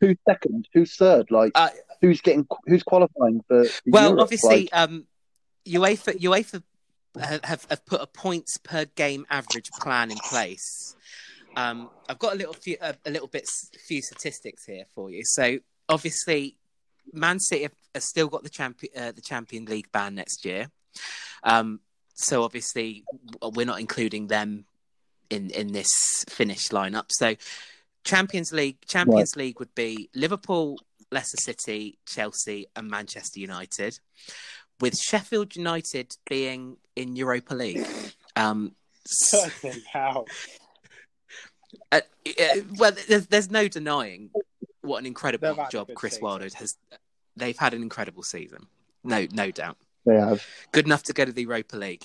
[0.00, 0.66] Who's second?
[0.74, 1.30] Who's third?
[1.30, 1.68] Like, Uh,
[2.00, 2.46] who's getting?
[2.66, 3.64] Who's qualifying for?
[3.64, 4.20] for well, Europe?
[4.22, 5.06] obviously, Like, um,
[5.66, 6.62] UEFA UEFA
[7.44, 10.96] have, have put a points per game average plan in place.
[11.56, 13.48] Um, I've got a little few, a, a little bit
[13.86, 15.22] few statistics here for you.
[15.24, 15.58] So
[15.88, 16.56] obviously,
[17.12, 20.68] Man City have, have still got the champion uh, the Champion League ban next year.
[21.42, 21.80] Um,
[22.14, 23.04] so obviously,
[23.42, 24.64] we're not including them
[25.30, 25.88] in in this
[26.28, 27.06] finish lineup.
[27.10, 27.36] So
[28.04, 30.78] Champions League Champions League would be Liverpool,
[31.12, 33.98] Leicester City, Chelsea, and Manchester United,
[34.80, 37.86] with Sheffield United being in Europa League.
[38.36, 38.72] Um,
[39.06, 39.30] s-
[39.62, 40.26] Fucking hell.
[41.92, 42.44] uh, uh,
[42.76, 44.30] well, there's, there's no denying
[44.82, 46.24] what an incredible They've had a job Chris season.
[46.24, 46.76] Wilder has.
[47.36, 48.66] They've had an incredible season,
[49.04, 49.76] no, no doubt.
[50.06, 50.44] They have.
[50.72, 52.04] Good enough to go to the Europa League.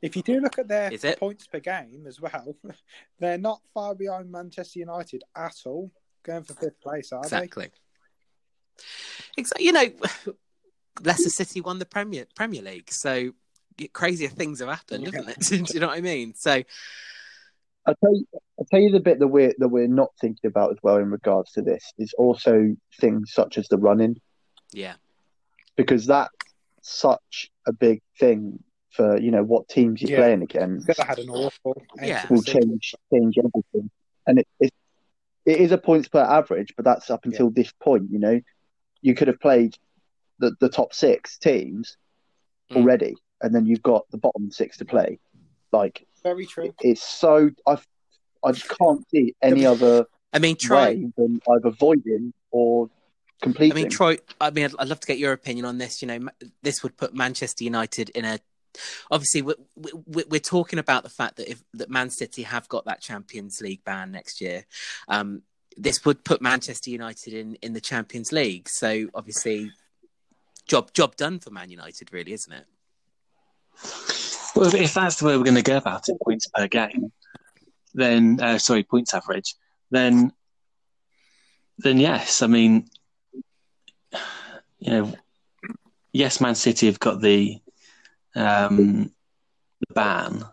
[0.00, 1.18] If you do look at their Is it?
[1.18, 2.56] points per game as well,
[3.18, 5.90] they're not far behind Manchester United at all.
[6.22, 7.70] Going for fifth place, are Exactly.
[9.36, 9.66] Exactly.
[9.66, 9.86] You know,
[11.02, 13.32] Leicester City won the Premier Premier League, so
[13.92, 15.40] crazier things have happened, haven't it?
[15.48, 16.34] Do you know what I mean?
[16.34, 16.62] So
[17.86, 18.26] I'll tell you,
[18.58, 21.10] I'll tell you the bit that we're that we're not thinking about as well in
[21.10, 24.20] regards to this is also things such as the running
[24.72, 24.94] yeah,
[25.76, 26.30] because that's
[26.82, 30.16] such a big thing for you know what teams you're Yeah.
[30.18, 30.94] playing against they?
[30.98, 31.82] They had an awful.
[32.02, 32.26] Yeah.
[32.28, 33.90] will change change everything,
[34.26, 34.70] and it, it
[35.46, 38.08] it is a points per average, but that's up until this point.
[38.10, 38.40] You know,
[39.00, 39.74] you could have played
[40.38, 41.96] the the top six teams
[42.70, 42.76] Mm.
[42.76, 45.18] already, and then you've got the bottom six to play.
[45.72, 46.74] Like Very true.
[46.80, 47.78] it's so I
[48.44, 50.76] I just can't see any other I mean, Troy.
[50.78, 52.88] way than either avoiding or
[53.72, 54.18] I mean, Troy.
[54.40, 56.00] I mean, I'd, I'd love to get your opinion on this.
[56.02, 56.28] You know,
[56.62, 58.38] this would put Manchester United in a.
[59.10, 62.86] Obviously, we're, we're, we're talking about the fact that if that Man City have got
[62.86, 64.64] that Champions League ban next year,
[65.08, 65.42] um,
[65.76, 68.68] this would put Manchester United in, in the Champions League.
[68.68, 69.72] So obviously,
[70.66, 72.64] job job done for Man United, really, isn't it?
[74.54, 77.12] Well, if- if that's the way we're going to go about it, points per game,
[77.94, 79.54] then uh, sorry, points average,
[79.90, 80.32] then
[81.78, 82.40] then yes.
[82.42, 82.86] I mean,
[84.84, 85.14] you know,
[86.12, 87.60] yes, Man City have got the
[88.34, 89.12] um,
[89.80, 90.44] the ban.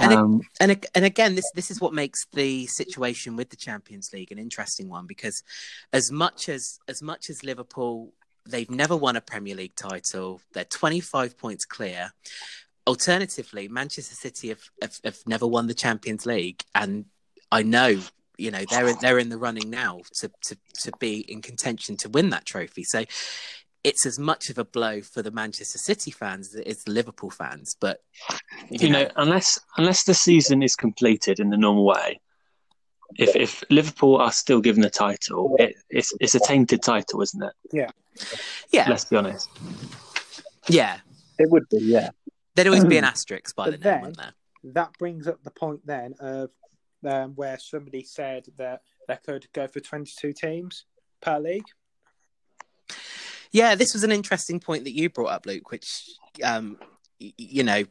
[0.00, 4.12] And Um, and and again, this this is what makes the situation with the Champions
[4.12, 5.42] League an interesting one because
[5.92, 8.12] as much as as much as Liverpool,
[8.44, 10.40] they've never won a Premier League title.
[10.52, 12.12] They're twenty five points clear.
[12.86, 17.04] Alternatively, Manchester City have, have have never won the Champions League, and
[17.52, 18.00] I know
[18.38, 21.96] you know they're in, they're in the running now to to to be in contention
[21.98, 22.84] to win that trophy.
[22.84, 23.04] So.
[23.86, 26.90] It's as much of a blow for the Manchester City fans as it is the
[26.92, 28.00] Liverpool fans, but
[28.70, 32.18] you know, unless unless the season is completed in the normal way,
[33.16, 37.42] if if Liverpool are still given the title, it, it's it's a tainted title, isn't
[37.42, 37.52] it?
[37.72, 37.90] Yeah,
[38.72, 39.50] yeah, Let's be honest.
[40.66, 41.00] yeah,
[41.38, 42.08] it would be, yeah.
[42.54, 44.32] There'd always be an asterisk by But the name, then- wouldn't there?
[44.72, 46.48] That brings up the point then of
[47.06, 50.84] um, where somebody said that they could go for 22 teams
[51.20, 51.66] per league.
[53.52, 55.70] Yeah, this was an interesting point that you brought up, Luke.
[55.70, 56.10] Which,
[56.42, 56.78] um,
[57.20, 57.84] y- you know,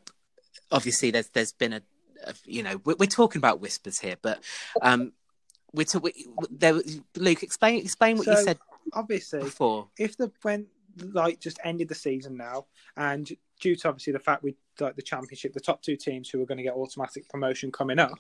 [0.72, 1.82] obviously there's there's been a,
[2.26, 4.44] a you know, we're, we're talking about whispers here, but
[4.82, 5.14] um,
[5.74, 6.14] we're to, we,
[6.52, 6.82] there.
[7.16, 8.60] Luke, explain explain what you said
[8.92, 9.88] Obviously, before.
[9.98, 10.68] if the went
[11.14, 12.66] like just ended the season now,
[12.98, 16.42] and due to obviously the fact we like the championship, the top two teams who
[16.42, 18.18] are going to get automatic promotion coming up,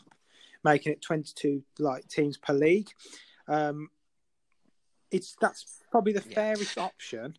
[0.63, 2.89] making it twenty two like teams per league,
[3.47, 3.89] um,
[5.11, 6.35] it's that's probably the Yeah.
[6.35, 7.37] fairest option.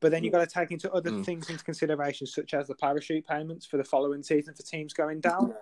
[0.00, 1.26] But then you've got to take into other Mm.
[1.26, 5.20] things into consideration, such as the parachute payments for the following season for teams going
[5.20, 5.54] down.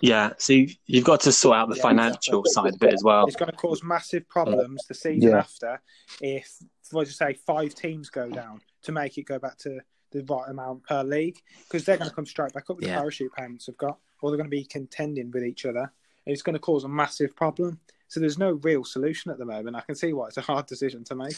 [0.00, 2.50] Yeah, so you- you've got to sort out the Yeah, financial exactly.
[2.72, 3.26] side of it as well.
[3.28, 5.38] It's going to cause massive problems the season Yeah.
[5.38, 5.80] after
[6.20, 6.52] if,
[6.90, 10.48] let's just say, five teams go down to make it go back to the right
[10.48, 12.96] amount per league because they're going to come straight back up with Yeah.
[12.96, 15.80] the parachute payments they've got, or they're going to be contending with each other.
[15.80, 17.78] And it's going to cause a massive problem.
[18.08, 19.76] So there's no real solution at the moment.
[19.76, 21.36] I can see why it's a hard decision to make.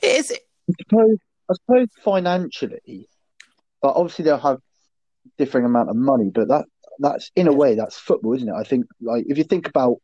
[0.00, 0.32] It is.
[0.32, 1.18] I suppose,
[1.50, 3.10] I suppose financially,
[3.82, 4.60] but obviously they'll have
[5.36, 6.30] differing amount of money.
[6.34, 6.64] But that
[6.98, 8.54] that's in a way that's football, isn't it?
[8.54, 9.98] I think like if you think about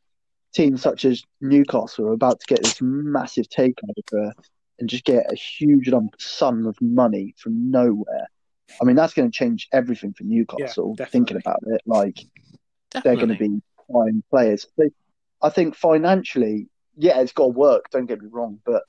[0.55, 4.33] teams such as Newcastle are about to get this massive takeover
[4.79, 8.20] and just get a huge lump sum of money from nowhere.
[8.81, 10.95] I mean, that's going to change everything for Newcastle.
[10.95, 11.19] definitely.
[11.19, 12.19] thinking about it, like
[13.03, 14.67] they're going to be buying players.
[14.77, 14.91] They,
[15.43, 17.91] I think financially, yeah, it's got to work.
[17.91, 18.83] Don't get me wrong, but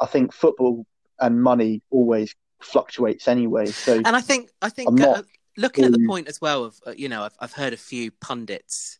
[0.00, 0.86] I think football
[1.20, 3.66] and money always fluctuates anyway.
[3.66, 5.22] So And I think I think I'm not uh,
[5.56, 8.10] looking at the point as well of uh, you know I've I've heard a few
[8.10, 8.98] pundits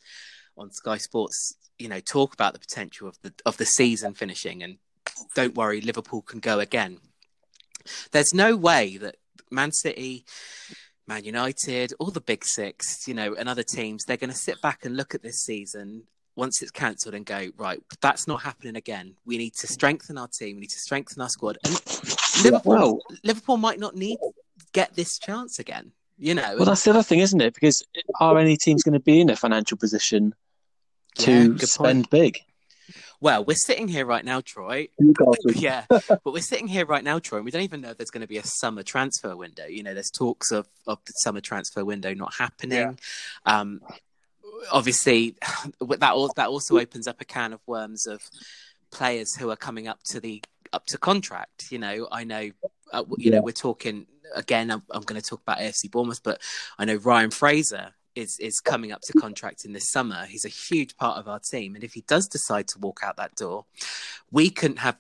[0.57, 4.63] on Sky Sports you know talk about the potential of the of the season finishing
[4.63, 4.79] and
[5.35, 6.99] don't worry Liverpool can go again.
[8.13, 9.17] There's no way that
[9.55, 10.25] Man City,
[11.07, 14.61] Man United, all the big six, you know, and other teams they're going to sit
[14.61, 16.05] back and look at this season
[16.37, 17.81] once it's cancelled and go right.
[18.01, 19.15] That's not happening again.
[19.25, 20.57] We need to strengthen our team.
[20.57, 21.59] We need to strengthen our squad.
[21.65, 21.75] And
[22.43, 24.19] Liverpool, Well, Liverpool might not need
[24.73, 25.93] get this chance again.
[26.17, 27.55] You know, well, that's the other thing, isn't it?
[27.55, 27.83] Because
[28.21, 30.35] are any teams going to be in a financial position
[31.19, 32.39] to Yeah, spend big?
[33.25, 34.89] Well, we're sitting here right now, Troy.
[35.55, 38.11] Yeah, but we're sitting here right now, Troy, and we don't even know if there's
[38.11, 39.65] going to be a summer transfer window.
[39.65, 42.99] You know, there's talks of, of the summer transfer window not happening.
[43.47, 43.81] Um,
[44.71, 45.37] obviously,
[45.81, 48.21] that that also opens up a can of worms of
[48.91, 50.43] players who are coming up to the
[50.75, 51.73] up to contract.
[51.73, 52.51] You know, I know,
[52.93, 54.71] uh, you know, we're talking again.
[54.71, 56.43] I'm, I'm going to talk about AFC Bournemouth, but
[56.79, 60.25] I know Ryan Fraser is is coming up to contract in the summer.
[60.27, 63.17] He's a huge part of our team, and if he does decide to walk out
[63.17, 63.65] that door,
[64.31, 64.99] we couldn't have.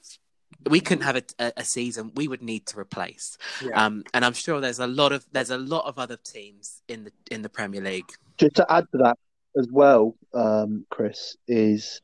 [0.70, 2.12] We couldn't have a, a, season.
[2.14, 3.85] We would need to replace, Yeah.
[3.85, 7.05] um, and I'm sure there's a lot of there's a lot of other teams in
[7.05, 8.11] the in the Premier League.
[8.38, 9.18] just to add to that
[9.59, 12.00] as well, um, Chris, is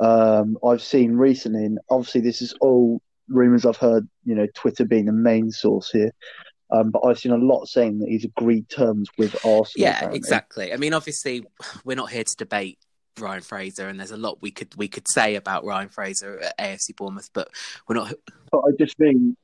[0.00, 4.84] um, I've seen recently, and obviously this is all rumours I've heard, you know, Twitter
[4.84, 6.12] being the main source here,
[6.72, 9.66] um, but I've seen a lot saying that he's agreed terms with Arsenal.
[9.76, 10.16] Yeah, apparently.
[10.16, 10.72] exactly.
[10.72, 11.44] I mean, obviously,
[11.84, 12.78] we're not here to debate
[13.20, 16.58] Ryan Fraser, and there's a lot we could we could say about Ryan Fraser at
[16.58, 17.48] AFC Bournemouth, but
[17.86, 18.14] we're not.
[18.50, 19.36] But I just mean,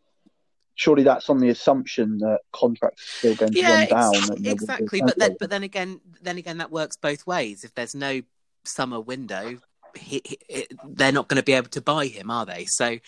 [0.74, 4.14] surely that's on the assumption that contracts are still going to Yeah, run down.
[4.14, 5.00] and there will be exactly.
[5.04, 7.62] But then, but then again, then again, that works both ways.
[7.62, 8.22] If there's no
[8.64, 9.58] summer window,
[9.94, 12.64] he, he, they're not going to be able to buy him, are they?
[12.64, 12.98] So.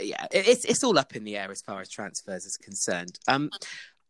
[0.00, 3.18] Yeah, it's it's all up in the air as far as transfers is concerned.
[3.28, 3.50] Um,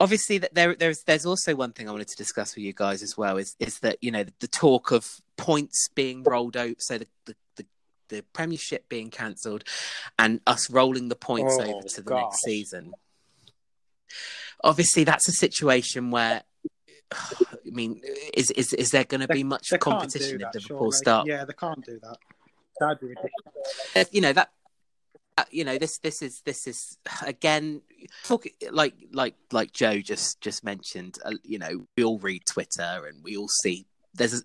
[0.01, 3.03] obviously, that there there's there's also one thing I wanted to discuss with you guys
[3.03, 6.99] as well is is that you know the, talk of points being rolled out, so
[6.99, 7.67] the the, the,
[8.09, 9.65] the Premiership being cancelled,
[10.19, 12.23] and us rolling the points Oh, over to the gosh.
[12.23, 12.93] next season.
[14.65, 16.43] Obviously, that's a situation where.
[17.13, 18.01] I mean,
[18.35, 20.97] is is is there going to be much competition do if Liverpool surely.
[20.97, 21.27] start?
[21.27, 22.17] Yeah, they can't do that.
[22.81, 24.09] That'd be ridiculous.
[24.13, 24.51] You know that
[25.51, 27.83] you know this this is this is again
[28.25, 33.07] talk like like like joe just just mentioned uh, you know we all read twitter
[33.09, 34.43] and we all see there's a,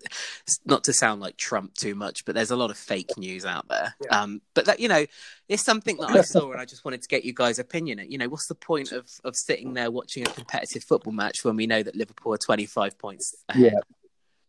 [0.64, 3.68] not to sound like trump too much but there's a lot of fake news out
[3.68, 4.22] there Yeah.
[4.22, 5.04] um but that you know
[5.48, 8.16] it's something that i saw and i just wanted to get you guys opinion you
[8.16, 11.66] know what's the point of of sitting there watching a competitive football match when we
[11.66, 13.80] know that liverpool are 25 points ahead Yeah.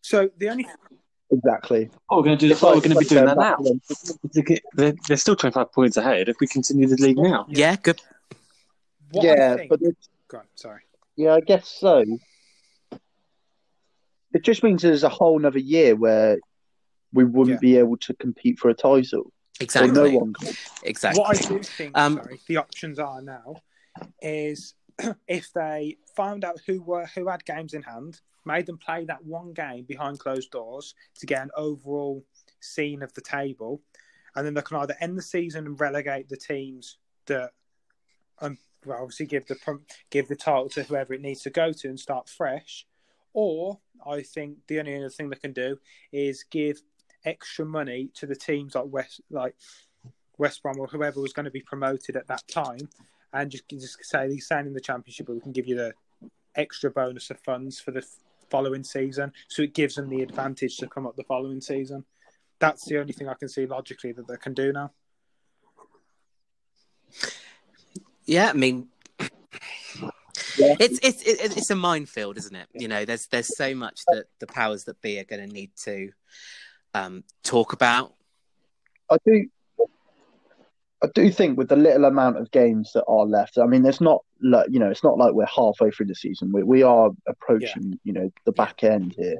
[0.02, 0.66] So the only
[1.32, 1.90] exactly.
[2.10, 2.52] Oh, we're going to do.
[2.52, 3.58] It's Oh, we're going to be doing that now.
[4.76, 7.46] They're, they're still 25 points ahead if we continue the league now.
[7.50, 8.02] yeah good
[9.12, 10.82] what I yeah, think, but it's, Go on, sorry.
[11.16, 12.04] yeah, I guess so.
[14.34, 16.38] It just means there's a whole another year where
[17.12, 17.70] we wouldn't Yeah.
[17.72, 19.22] be able to compete for a title.
[19.22, 20.56] Or exactly no one could.
[20.84, 23.56] exactly What I do think, Um, sorry, the options are now
[24.22, 24.76] is
[25.28, 28.22] if they found out who were who had games in hand,
[28.54, 32.26] made them play that one game behind closed doors to get an overall
[32.60, 33.82] scene of the table,
[34.36, 37.52] and then they can either end the season and relegate the teams that,
[38.42, 39.58] um, well, obviously give the
[40.10, 42.88] give the title to whoever it needs to go to and start fresh,
[43.34, 45.78] or I think the only other thing they can do
[46.12, 46.78] is give
[47.26, 49.56] extra money to the teams like West, like
[50.38, 52.90] West Brom or whoever was going to be promoted at that time,
[53.34, 55.94] and just just say staying in the championship, but we can give you the
[56.56, 58.04] extra bonus of funds for the
[58.50, 62.06] following season, so it gives them the advantage to come up the following season.
[62.60, 64.92] That's the only thing I can see logically that they can do now.
[68.26, 68.90] Yeah, I mean,
[70.58, 70.76] Yeah.
[70.80, 72.68] it's it's it's a minefield, isn't it?
[72.74, 75.72] You know, there's there's so much that the powers that be are going to need
[75.86, 76.12] to
[76.94, 78.14] um, talk about.
[79.10, 79.48] I do.
[81.02, 84.02] I do think with the little amount of games that are left, I mean, there's
[84.02, 86.52] not like you know, it's not like we're halfway through the season.
[86.52, 89.38] We we are approaching, you know, the back end here.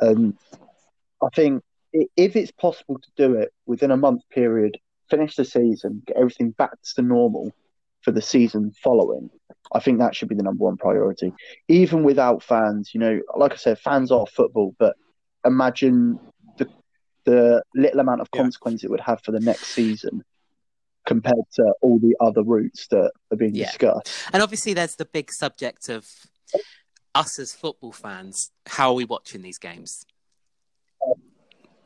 [0.00, 0.36] Um,
[1.22, 4.78] I think if it's possible to do it within a month period,
[5.08, 7.52] finish the season, get everything back to normal
[8.02, 9.30] for the season following,
[9.72, 11.32] I think that should be the number one priority.
[11.68, 14.96] Even without fans, you know, like I said, fans are football, but
[15.44, 16.18] imagine
[16.58, 16.68] the
[17.24, 18.42] the little amount of Yeah.
[18.42, 20.24] consequence it would have for the next season
[21.08, 23.66] compared to all the other routes that are being Yeah.
[23.66, 24.12] discussed.
[24.32, 26.06] And obviously, there's the big subject of
[27.14, 28.52] us as football fans.
[28.66, 30.04] How are we watching these games?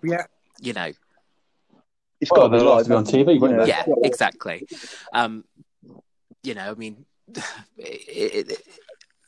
[0.03, 0.27] Yeah,
[0.61, 0.91] You know,
[2.21, 3.05] it's Well, got to be live to be on?
[3.05, 3.69] TV, You won't know, they?
[3.69, 4.67] yeah, exactly.
[5.13, 5.45] Um,
[6.43, 7.07] you know, I mean,
[7.79, 8.63] it, it,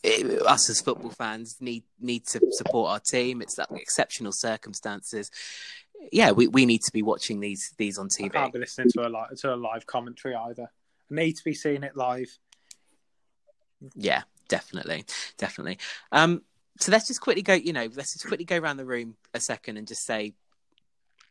[0.02, 3.40] it, us as football fans need need to support our team.
[3.40, 5.30] It's that exceptional circumstances.
[6.12, 8.26] Yeah, we, we need to be watching these these on TV.
[8.26, 10.70] I can't be listening to a live to a live commentary either.
[11.10, 12.36] I need to be seeing it live.
[13.94, 15.04] Yeah, definitely,
[15.38, 15.78] definitely.
[16.12, 16.42] Um,
[16.78, 17.54] so let's just quickly go.
[17.54, 20.34] You know, let's just quickly go around the room a second and just say,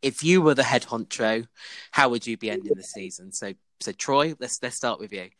[0.02, 1.46] if you were the head honcho,
[1.90, 3.32] how would you be ending the season?
[3.32, 5.30] So, so Troy, let's let's start with you.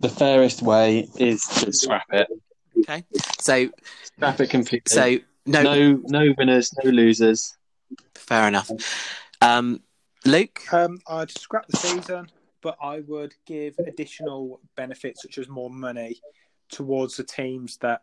[0.00, 2.28] The fairest way is to scrap it.
[2.78, 3.04] Okay,
[3.40, 3.70] so
[4.02, 4.82] Scrap it completely.
[4.88, 5.18] so
[5.50, 7.56] no, no, no winners, no losers.
[8.14, 8.70] fair enough.
[9.40, 9.82] Um,
[10.24, 12.28] Luke, Um, I'd scrap the season,
[12.60, 16.20] but I would give additional benefits such as more money
[16.68, 18.02] towards the teams that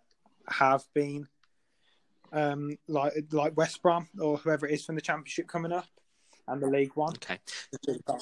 [0.49, 1.27] have been
[2.33, 5.87] um, like like West Brom or whoever it is from the Championship coming up
[6.47, 7.13] and the League One.
[7.15, 7.39] okay.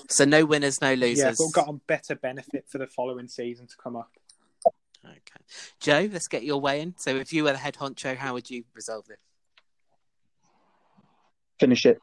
[0.09, 1.39] So no winners, no losers.
[1.39, 4.11] Yeah, but got on better benefit for the following season to come up.
[5.05, 5.45] Okay,
[5.79, 6.95] Joe, let's get your way in.
[6.97, 9.17] So if you were the head honcho, how would you resolve this?
[11.59, 11.99] finish it.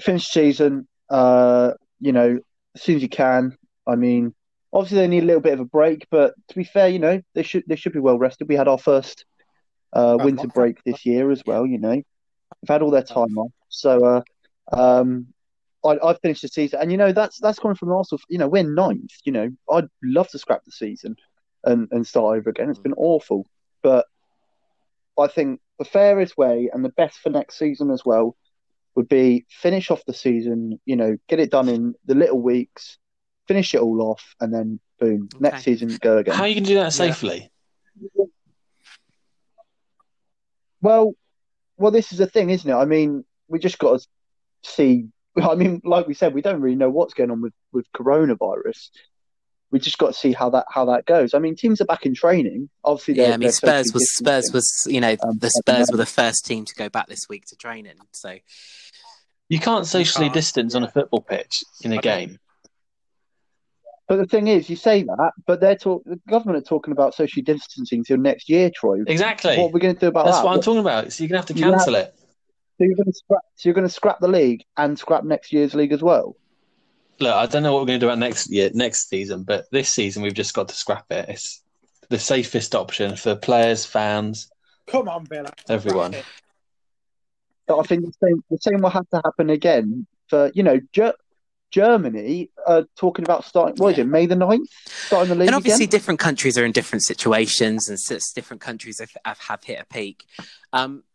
[0.00, 2.38] Finish the season, uh, you know,
[2.74, 3.56] as soon as you can.
[3.86, 4.34] I mean,
[4.72, 7.20] obviously they need a little bit of a break, but to be fair, you know,
[7.34, 8.48] they should they should be well rested.
[8.48, 9.24] We had our first
[9.94, 11.94] uh, Uh, winter break this year as well, you know.
[11.94, 13.52] They've had all their time off.
[13.68, 14.22] So uh,
[14.76, 15.28] um
[15.84, 18.20] I I finished the season and you know that's that's coming from Arsenal.
[18.28, 19.50] You know, we're ninth, you know.
[19.70, 21.16] I'd love to scrap the season
[21.64, 22.70] and, and start over again.
[22.70, 22.84] It's mm.
[22.84, 23.46] been awful.
[23.82, 24.06] But
[25.18, 28.36] I think the fairest way and the best for next season as well
[28.94, 32.98] would be finish off the season, you know, get it done in the little weeks,
[33.48, 36.34] finish it all off, and then boom, next season go again.
[36.34, 37.50] How are you going to do that safely?
[40.80, 41.14] Well,
[41.76, 42.74] well, this is the thing, isn't it?
[42.74, 44.06] I mean, we just got to
[44.62, 45.08] see.
[45.42, 48.90] I mean, like we said, we don't really know what's going on with with coronavirus.
[49.74, 51.34] We just got to see how that how that goes.
[51.34, 52.70] I mean, teams are back in training.
[52.84, 55.96] Obviously, Yeah, they're, I mean Spurs was Spurs was you know Um, the Spurs were
[55.96, 57.94] the first team to go back this week to training.
[58.12, 58.36] So
[59.48, 62.38] You can't socially can't, distance on a football pitch in a don't- game.
[64.06, 67.14] But the thing is, you say that, but they're talk the government are talking about
[67.14, 69.00] social distancing till next year, Troy.
[69.06, 69.56] Exactly.
[69.56, 70.42] What are we going to do about That's that?
[70.42, 71.12] That's what I'm talking about.
[71.12, 72.14] So you're going to have to You have- cancel it.
[72.78, 73.40] So you're going to scrap.
[73.56, 76.36] So you're going to scrap the league and scrap next year's league as well.
[77.20, 79.66] Look, I don't know what we're going to do about next year, next season, but
[79.70, 81.28] this season we've just got to scrap it.
[81.28, 81.62] It's
[82.10, 84.50] the safest option for players, fans,
[84.86, 85.50] Come on, Villa.
[85.68, 86.14] everyone.
[87.66, 90.80] But I think the same the same will have to happen again for you know
[90.92, 91.14] Ger-
[91.70, 93.76] Germany uh, talking about starting.
[93.76, 94.06] What is it?
[94.06, 94.66] May the 9th?
[94.86, 95.90] starting the league and obviously again.
[95.90, 99.84] different countries are in different situations and s- different countries have, have, have hit a
[99.86, 100.24] peak.
[100.72, 101.13] Um, wh- is it-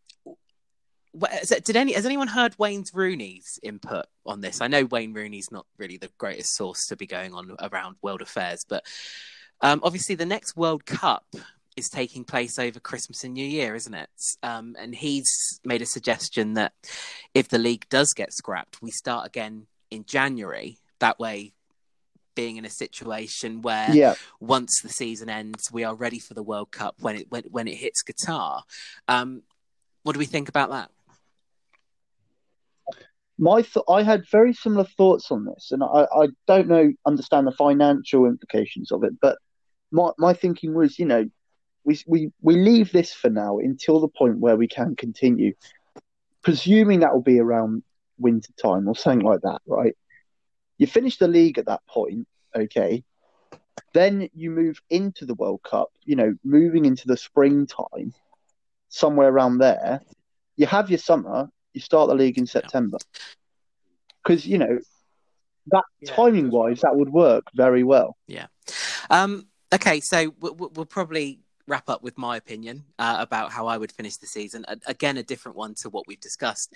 [1.63, 4.61] did any has anyone heard Wayne Rooney's input on this?
[4.61, 8.21] I know Wayne Rooney's not really the greatest source to be going on around world
[8.21, 8.85] affairs, but
[9.61, 11.25] um, obviously the next World Cup
[11.75, 14.09] is taking place over Christmas and New Year, isn't it?
[14.43, 16.73] Um, and he's made a suggestion that
[17.33, 20.77] if the league does get scrapped, we start again in January.
[20.99, 21.53] That way,
[22.35, 26.43] being in a situation where Yeah, once the season ends, we are ready for the
[26.43, 28.61] World Cup when it when, when it hits Qatar.
[29.07, 29.43] Um,
[30.03, 30.89] what do we think about that?
[33.39, 37.47] My th- I had very similar thoughts on this, and I, I don't know understand
[37.47, 39.37] the financial implications of it, but
[39.91, 41.25] my my thinking was, you know,
[41.85, 45.53] we we we leave this for now until the point where we can continue,
[46.43, 47.83] presuming that will be around
[48.19, 49.95] winter time or something like that, right?
[50.77, 53.03] You finish the league at that point, okay.
[53.93, 58.13] Then you move into the World Cup, you know, moving into the springtime,
[58.89, 60.01] somewhere around there.
[60.57, 61.49] You have your summer,
[61.79, 62.97] you start the league in September.
[64.21, 64.79] Because, you know,
[65.67, 68.17] that Yeah, timing wise, that would work very well.
[68.27, 68.47] Yeah.
[69.09, 73.77] Um, okay, so we'll, we'll probably wrap up with my opinion uh, about how I
[73.77, 74.65] would finish the season.
[74.67, 76.73] A- again, a different one to what we've discussed,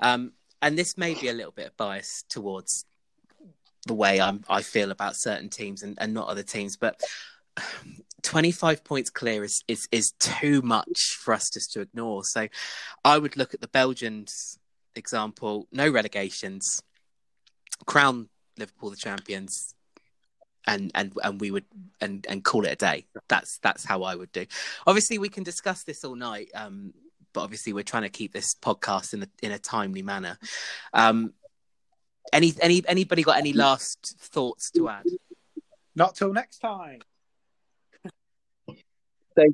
[0.00, 2.84] um, and this may be a little bit of bias towards
[3.86, 7.00] the way I'm, I feel about certain teams and, and not other teams, but.
[8.22, 12.24] 25 points clear is, is is too much for us just to ignore.
[12.24, 12.48] So
[13.04, 14.58] I would look at the Belgians
[14.94, 16.82] example, no relegations,
[17.86, 19.74] crown Liverpool the champions,
[20.66, 21.64] and and and we would
[22.00, 23.06] and and call it a day.
[23.28, 24.46] That's that's how I would do.
[24.86, 26.92] Obviously, we can discuss this all night, um,
[27.32, 30.38] but obviously we're trying to keep this podcast in a in a timely manner.
[30.92, 31.32] Um,
[32.32, 35.06] any any anybody got any last thoughts to add?
[35.94, 37.00] Not till next time.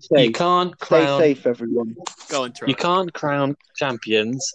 [0.00, 1.20] Stay You can't Stay crown.
[1.20, 1.96] safe, everyone.
[2.28, 2.68] Go on, Troy.
[2.68, 4.54] You can't crown champions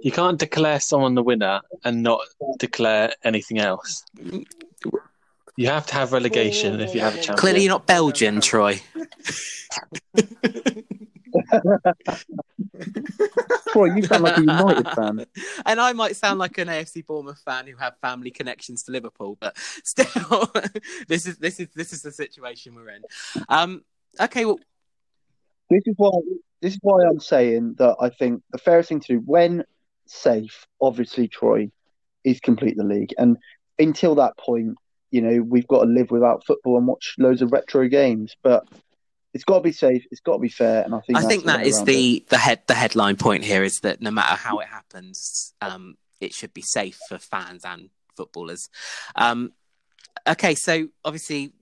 [0.00, 2.20] You can't declare someone the winner and not
[2.58, 4.04] declare anything else.
[5.56, 7.36] You have to have relegation if you have a champion.
[7.38, 8.80] Clearly, you're not Belgian, Troy.
[13.72, 15.26] Troy, you sound like a United fan.
[15.66, 19.36] and I might sound like an AFC Bournemouth fan who have family connections to Liverpool,
[19.40, 20.50] but still,
[21.08, 23.02] this is this is this is the situation we're in.
[23.48, 23.82] Um,
[24.20, 24.58] okay, well,
[25.70, 26.10] This is why
[26.60, 29.64] this is why I'm saying that I think the fairest thing to do when
[30.06, 31.70] safe, obviously Troy,
[32.24, 33.14] is complete the league.
[33.18, 33.36] And
[33.78, 34.76] until that point,
[35.10, 38.36] you know, we've got to live without football and watch loads of retro games.
[38.42, 38.66] But
[39.34, 40.04] it's got to be safe.
[40.10, 40.82] It's got to be fair.
[40.82, 42.28] And I think I think that is the it.
[42.28, 46.32] the head the headline point here is that no matter how it happens, um, it
[46.32, 48.68] should be safe for fans and footballers.
[49.16, 49.52] Um,
[50.28, 51.52] okay, so obviously,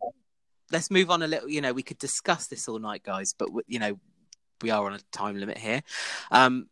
[0.73, 1.49] let's move on a little.
[1.49, 3.99] You know, we could discuss this all night, guys, but you know,
[4.63, 5.83] we are on a time limit here.
[6.31, 6.69] Um,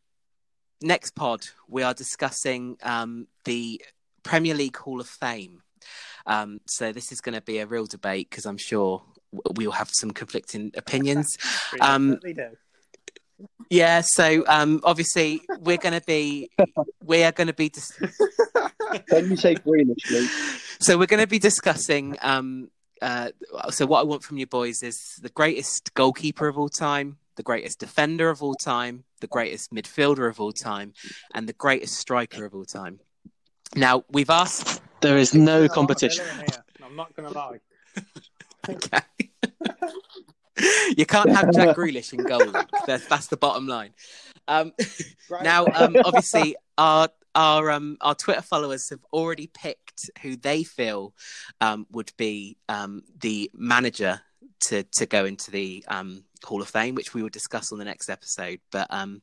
[0.83, 3.81] next pod, we are discussing um, the
[4.23, 5.63] Premier League Hall of Fame.
[6.27, 9.03] Um, so this is going to be a real debate because I'm sure
[9.57, 11.37] we'll have some conflicting opinions.
[11.73, 12.35] We Um, do.
[13.71, 16.51] Yeah, so um, obviously we're going to be
[17.05, 17.93] we are going to be dis-
[19.09, 20.31] Don't you say Grealish, Luke?
[20.81, 22.17] so we're going to be discussing.
[22.21, 22.71] Um,
[23.03, 23.31] uh,
[23.71, 27.43] so what I want from you boys is the greatest goalkeeper of all time, the
[27.43, 30.93] greatest defender of all time, the greatest midfielder of all time,
[31.35, 33.01] and the greatest striker of all time.
[33.75, 34.83] Now we've asked.
[35.01, 36.25] There is no competition.
[36.25, 37.61] Villa in here, I'm not going to lie.
[38.69, 39.01] Okay.
[40.97, 42.53] you can't have Jack Grealish in goal.
[42.87, 43.95] That's, that's the bottom line.
[44.47, 44.73] Um,
[45.31, 45.43] Right.
[45.43, 51.15] Now, um, obviously, our our um, our Twitter followers have already picked who they feel
[51.61, 54.21] um, would be um, the manager
[54.61, 57.85] to to go into the um, Hall of Fame, which we will discuss on the
[57.85, 58.61] next episode.
[58.71, 59.23] But um,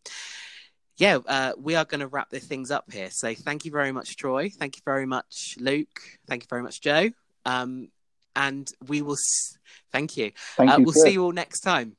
[0.98, 3.10] yeah, uh, we are going to wrap the things up here.
[3.12, 4.50] So thank you very much, Troy.
[4.50, 6.02] Thank you very much, Luke.
[6.28, 7.10] Thank you very much, Joe.
[7.46, 7.90] Um,
[8.36, 9.14] and we will.
[9.14, 9.58] S-
[9.92, 10.32] thank you.
[10.56, 10.84] Thank uh, you.
[10.86, 11.06] we'll sir.
[11.06, 11.96] see you all next time.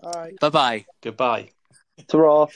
[0.00, 0.38] All right.
[0.40, 0.86] Bye bye.
[1.00, 1.50] Goodbye.
[2.08, 2.46] Ta-ra.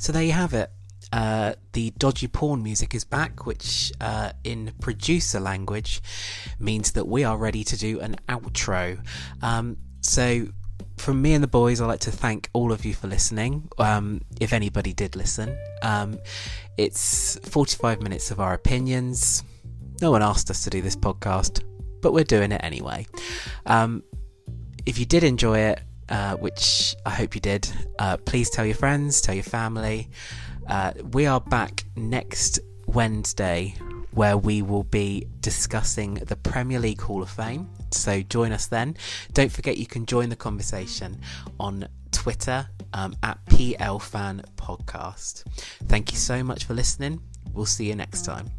[0.00, 0.70] So there you have it.
[1.12, 6.00] Uh, the dodgy porn music is back, which uh, in producer language
[6.58, 8.98] means that we are ready to do an outro.
[9.42, 10.46] Um, so,
[10.96, 13.68] from me and the boys, I'd like to thank all of you for listening.
[13.76, 16.18] Um, if anybody did listen, um,
[16.78, 19.44] it's 45 minutes of our opinions.
[20.00, 21.62] No one asked us to do this podcast,
[22.00, 23.04] but we're doing it anyway.
[23.66, 24.02] Um,
[24.86, 25.80] if you did enjoy it,
[26.10, 30.10] uh, which I hope you did, uh, please tell your friends, tell your family.
[30.68, 33.74] Uh, we are back next Wednesday
[34.12, 37.68] where we will be discussing the Premier League Hall of Fame.
[37.92, 38.96] So join us then.
[39.32, 41.20] Don't forget you can join the conversation
[41.58, 45.44] on Twitter um, at PL Fan Podcast.
[45.86, 47.20] Thank you so much for listening.
[47.52, 48.50] We'll see you next time.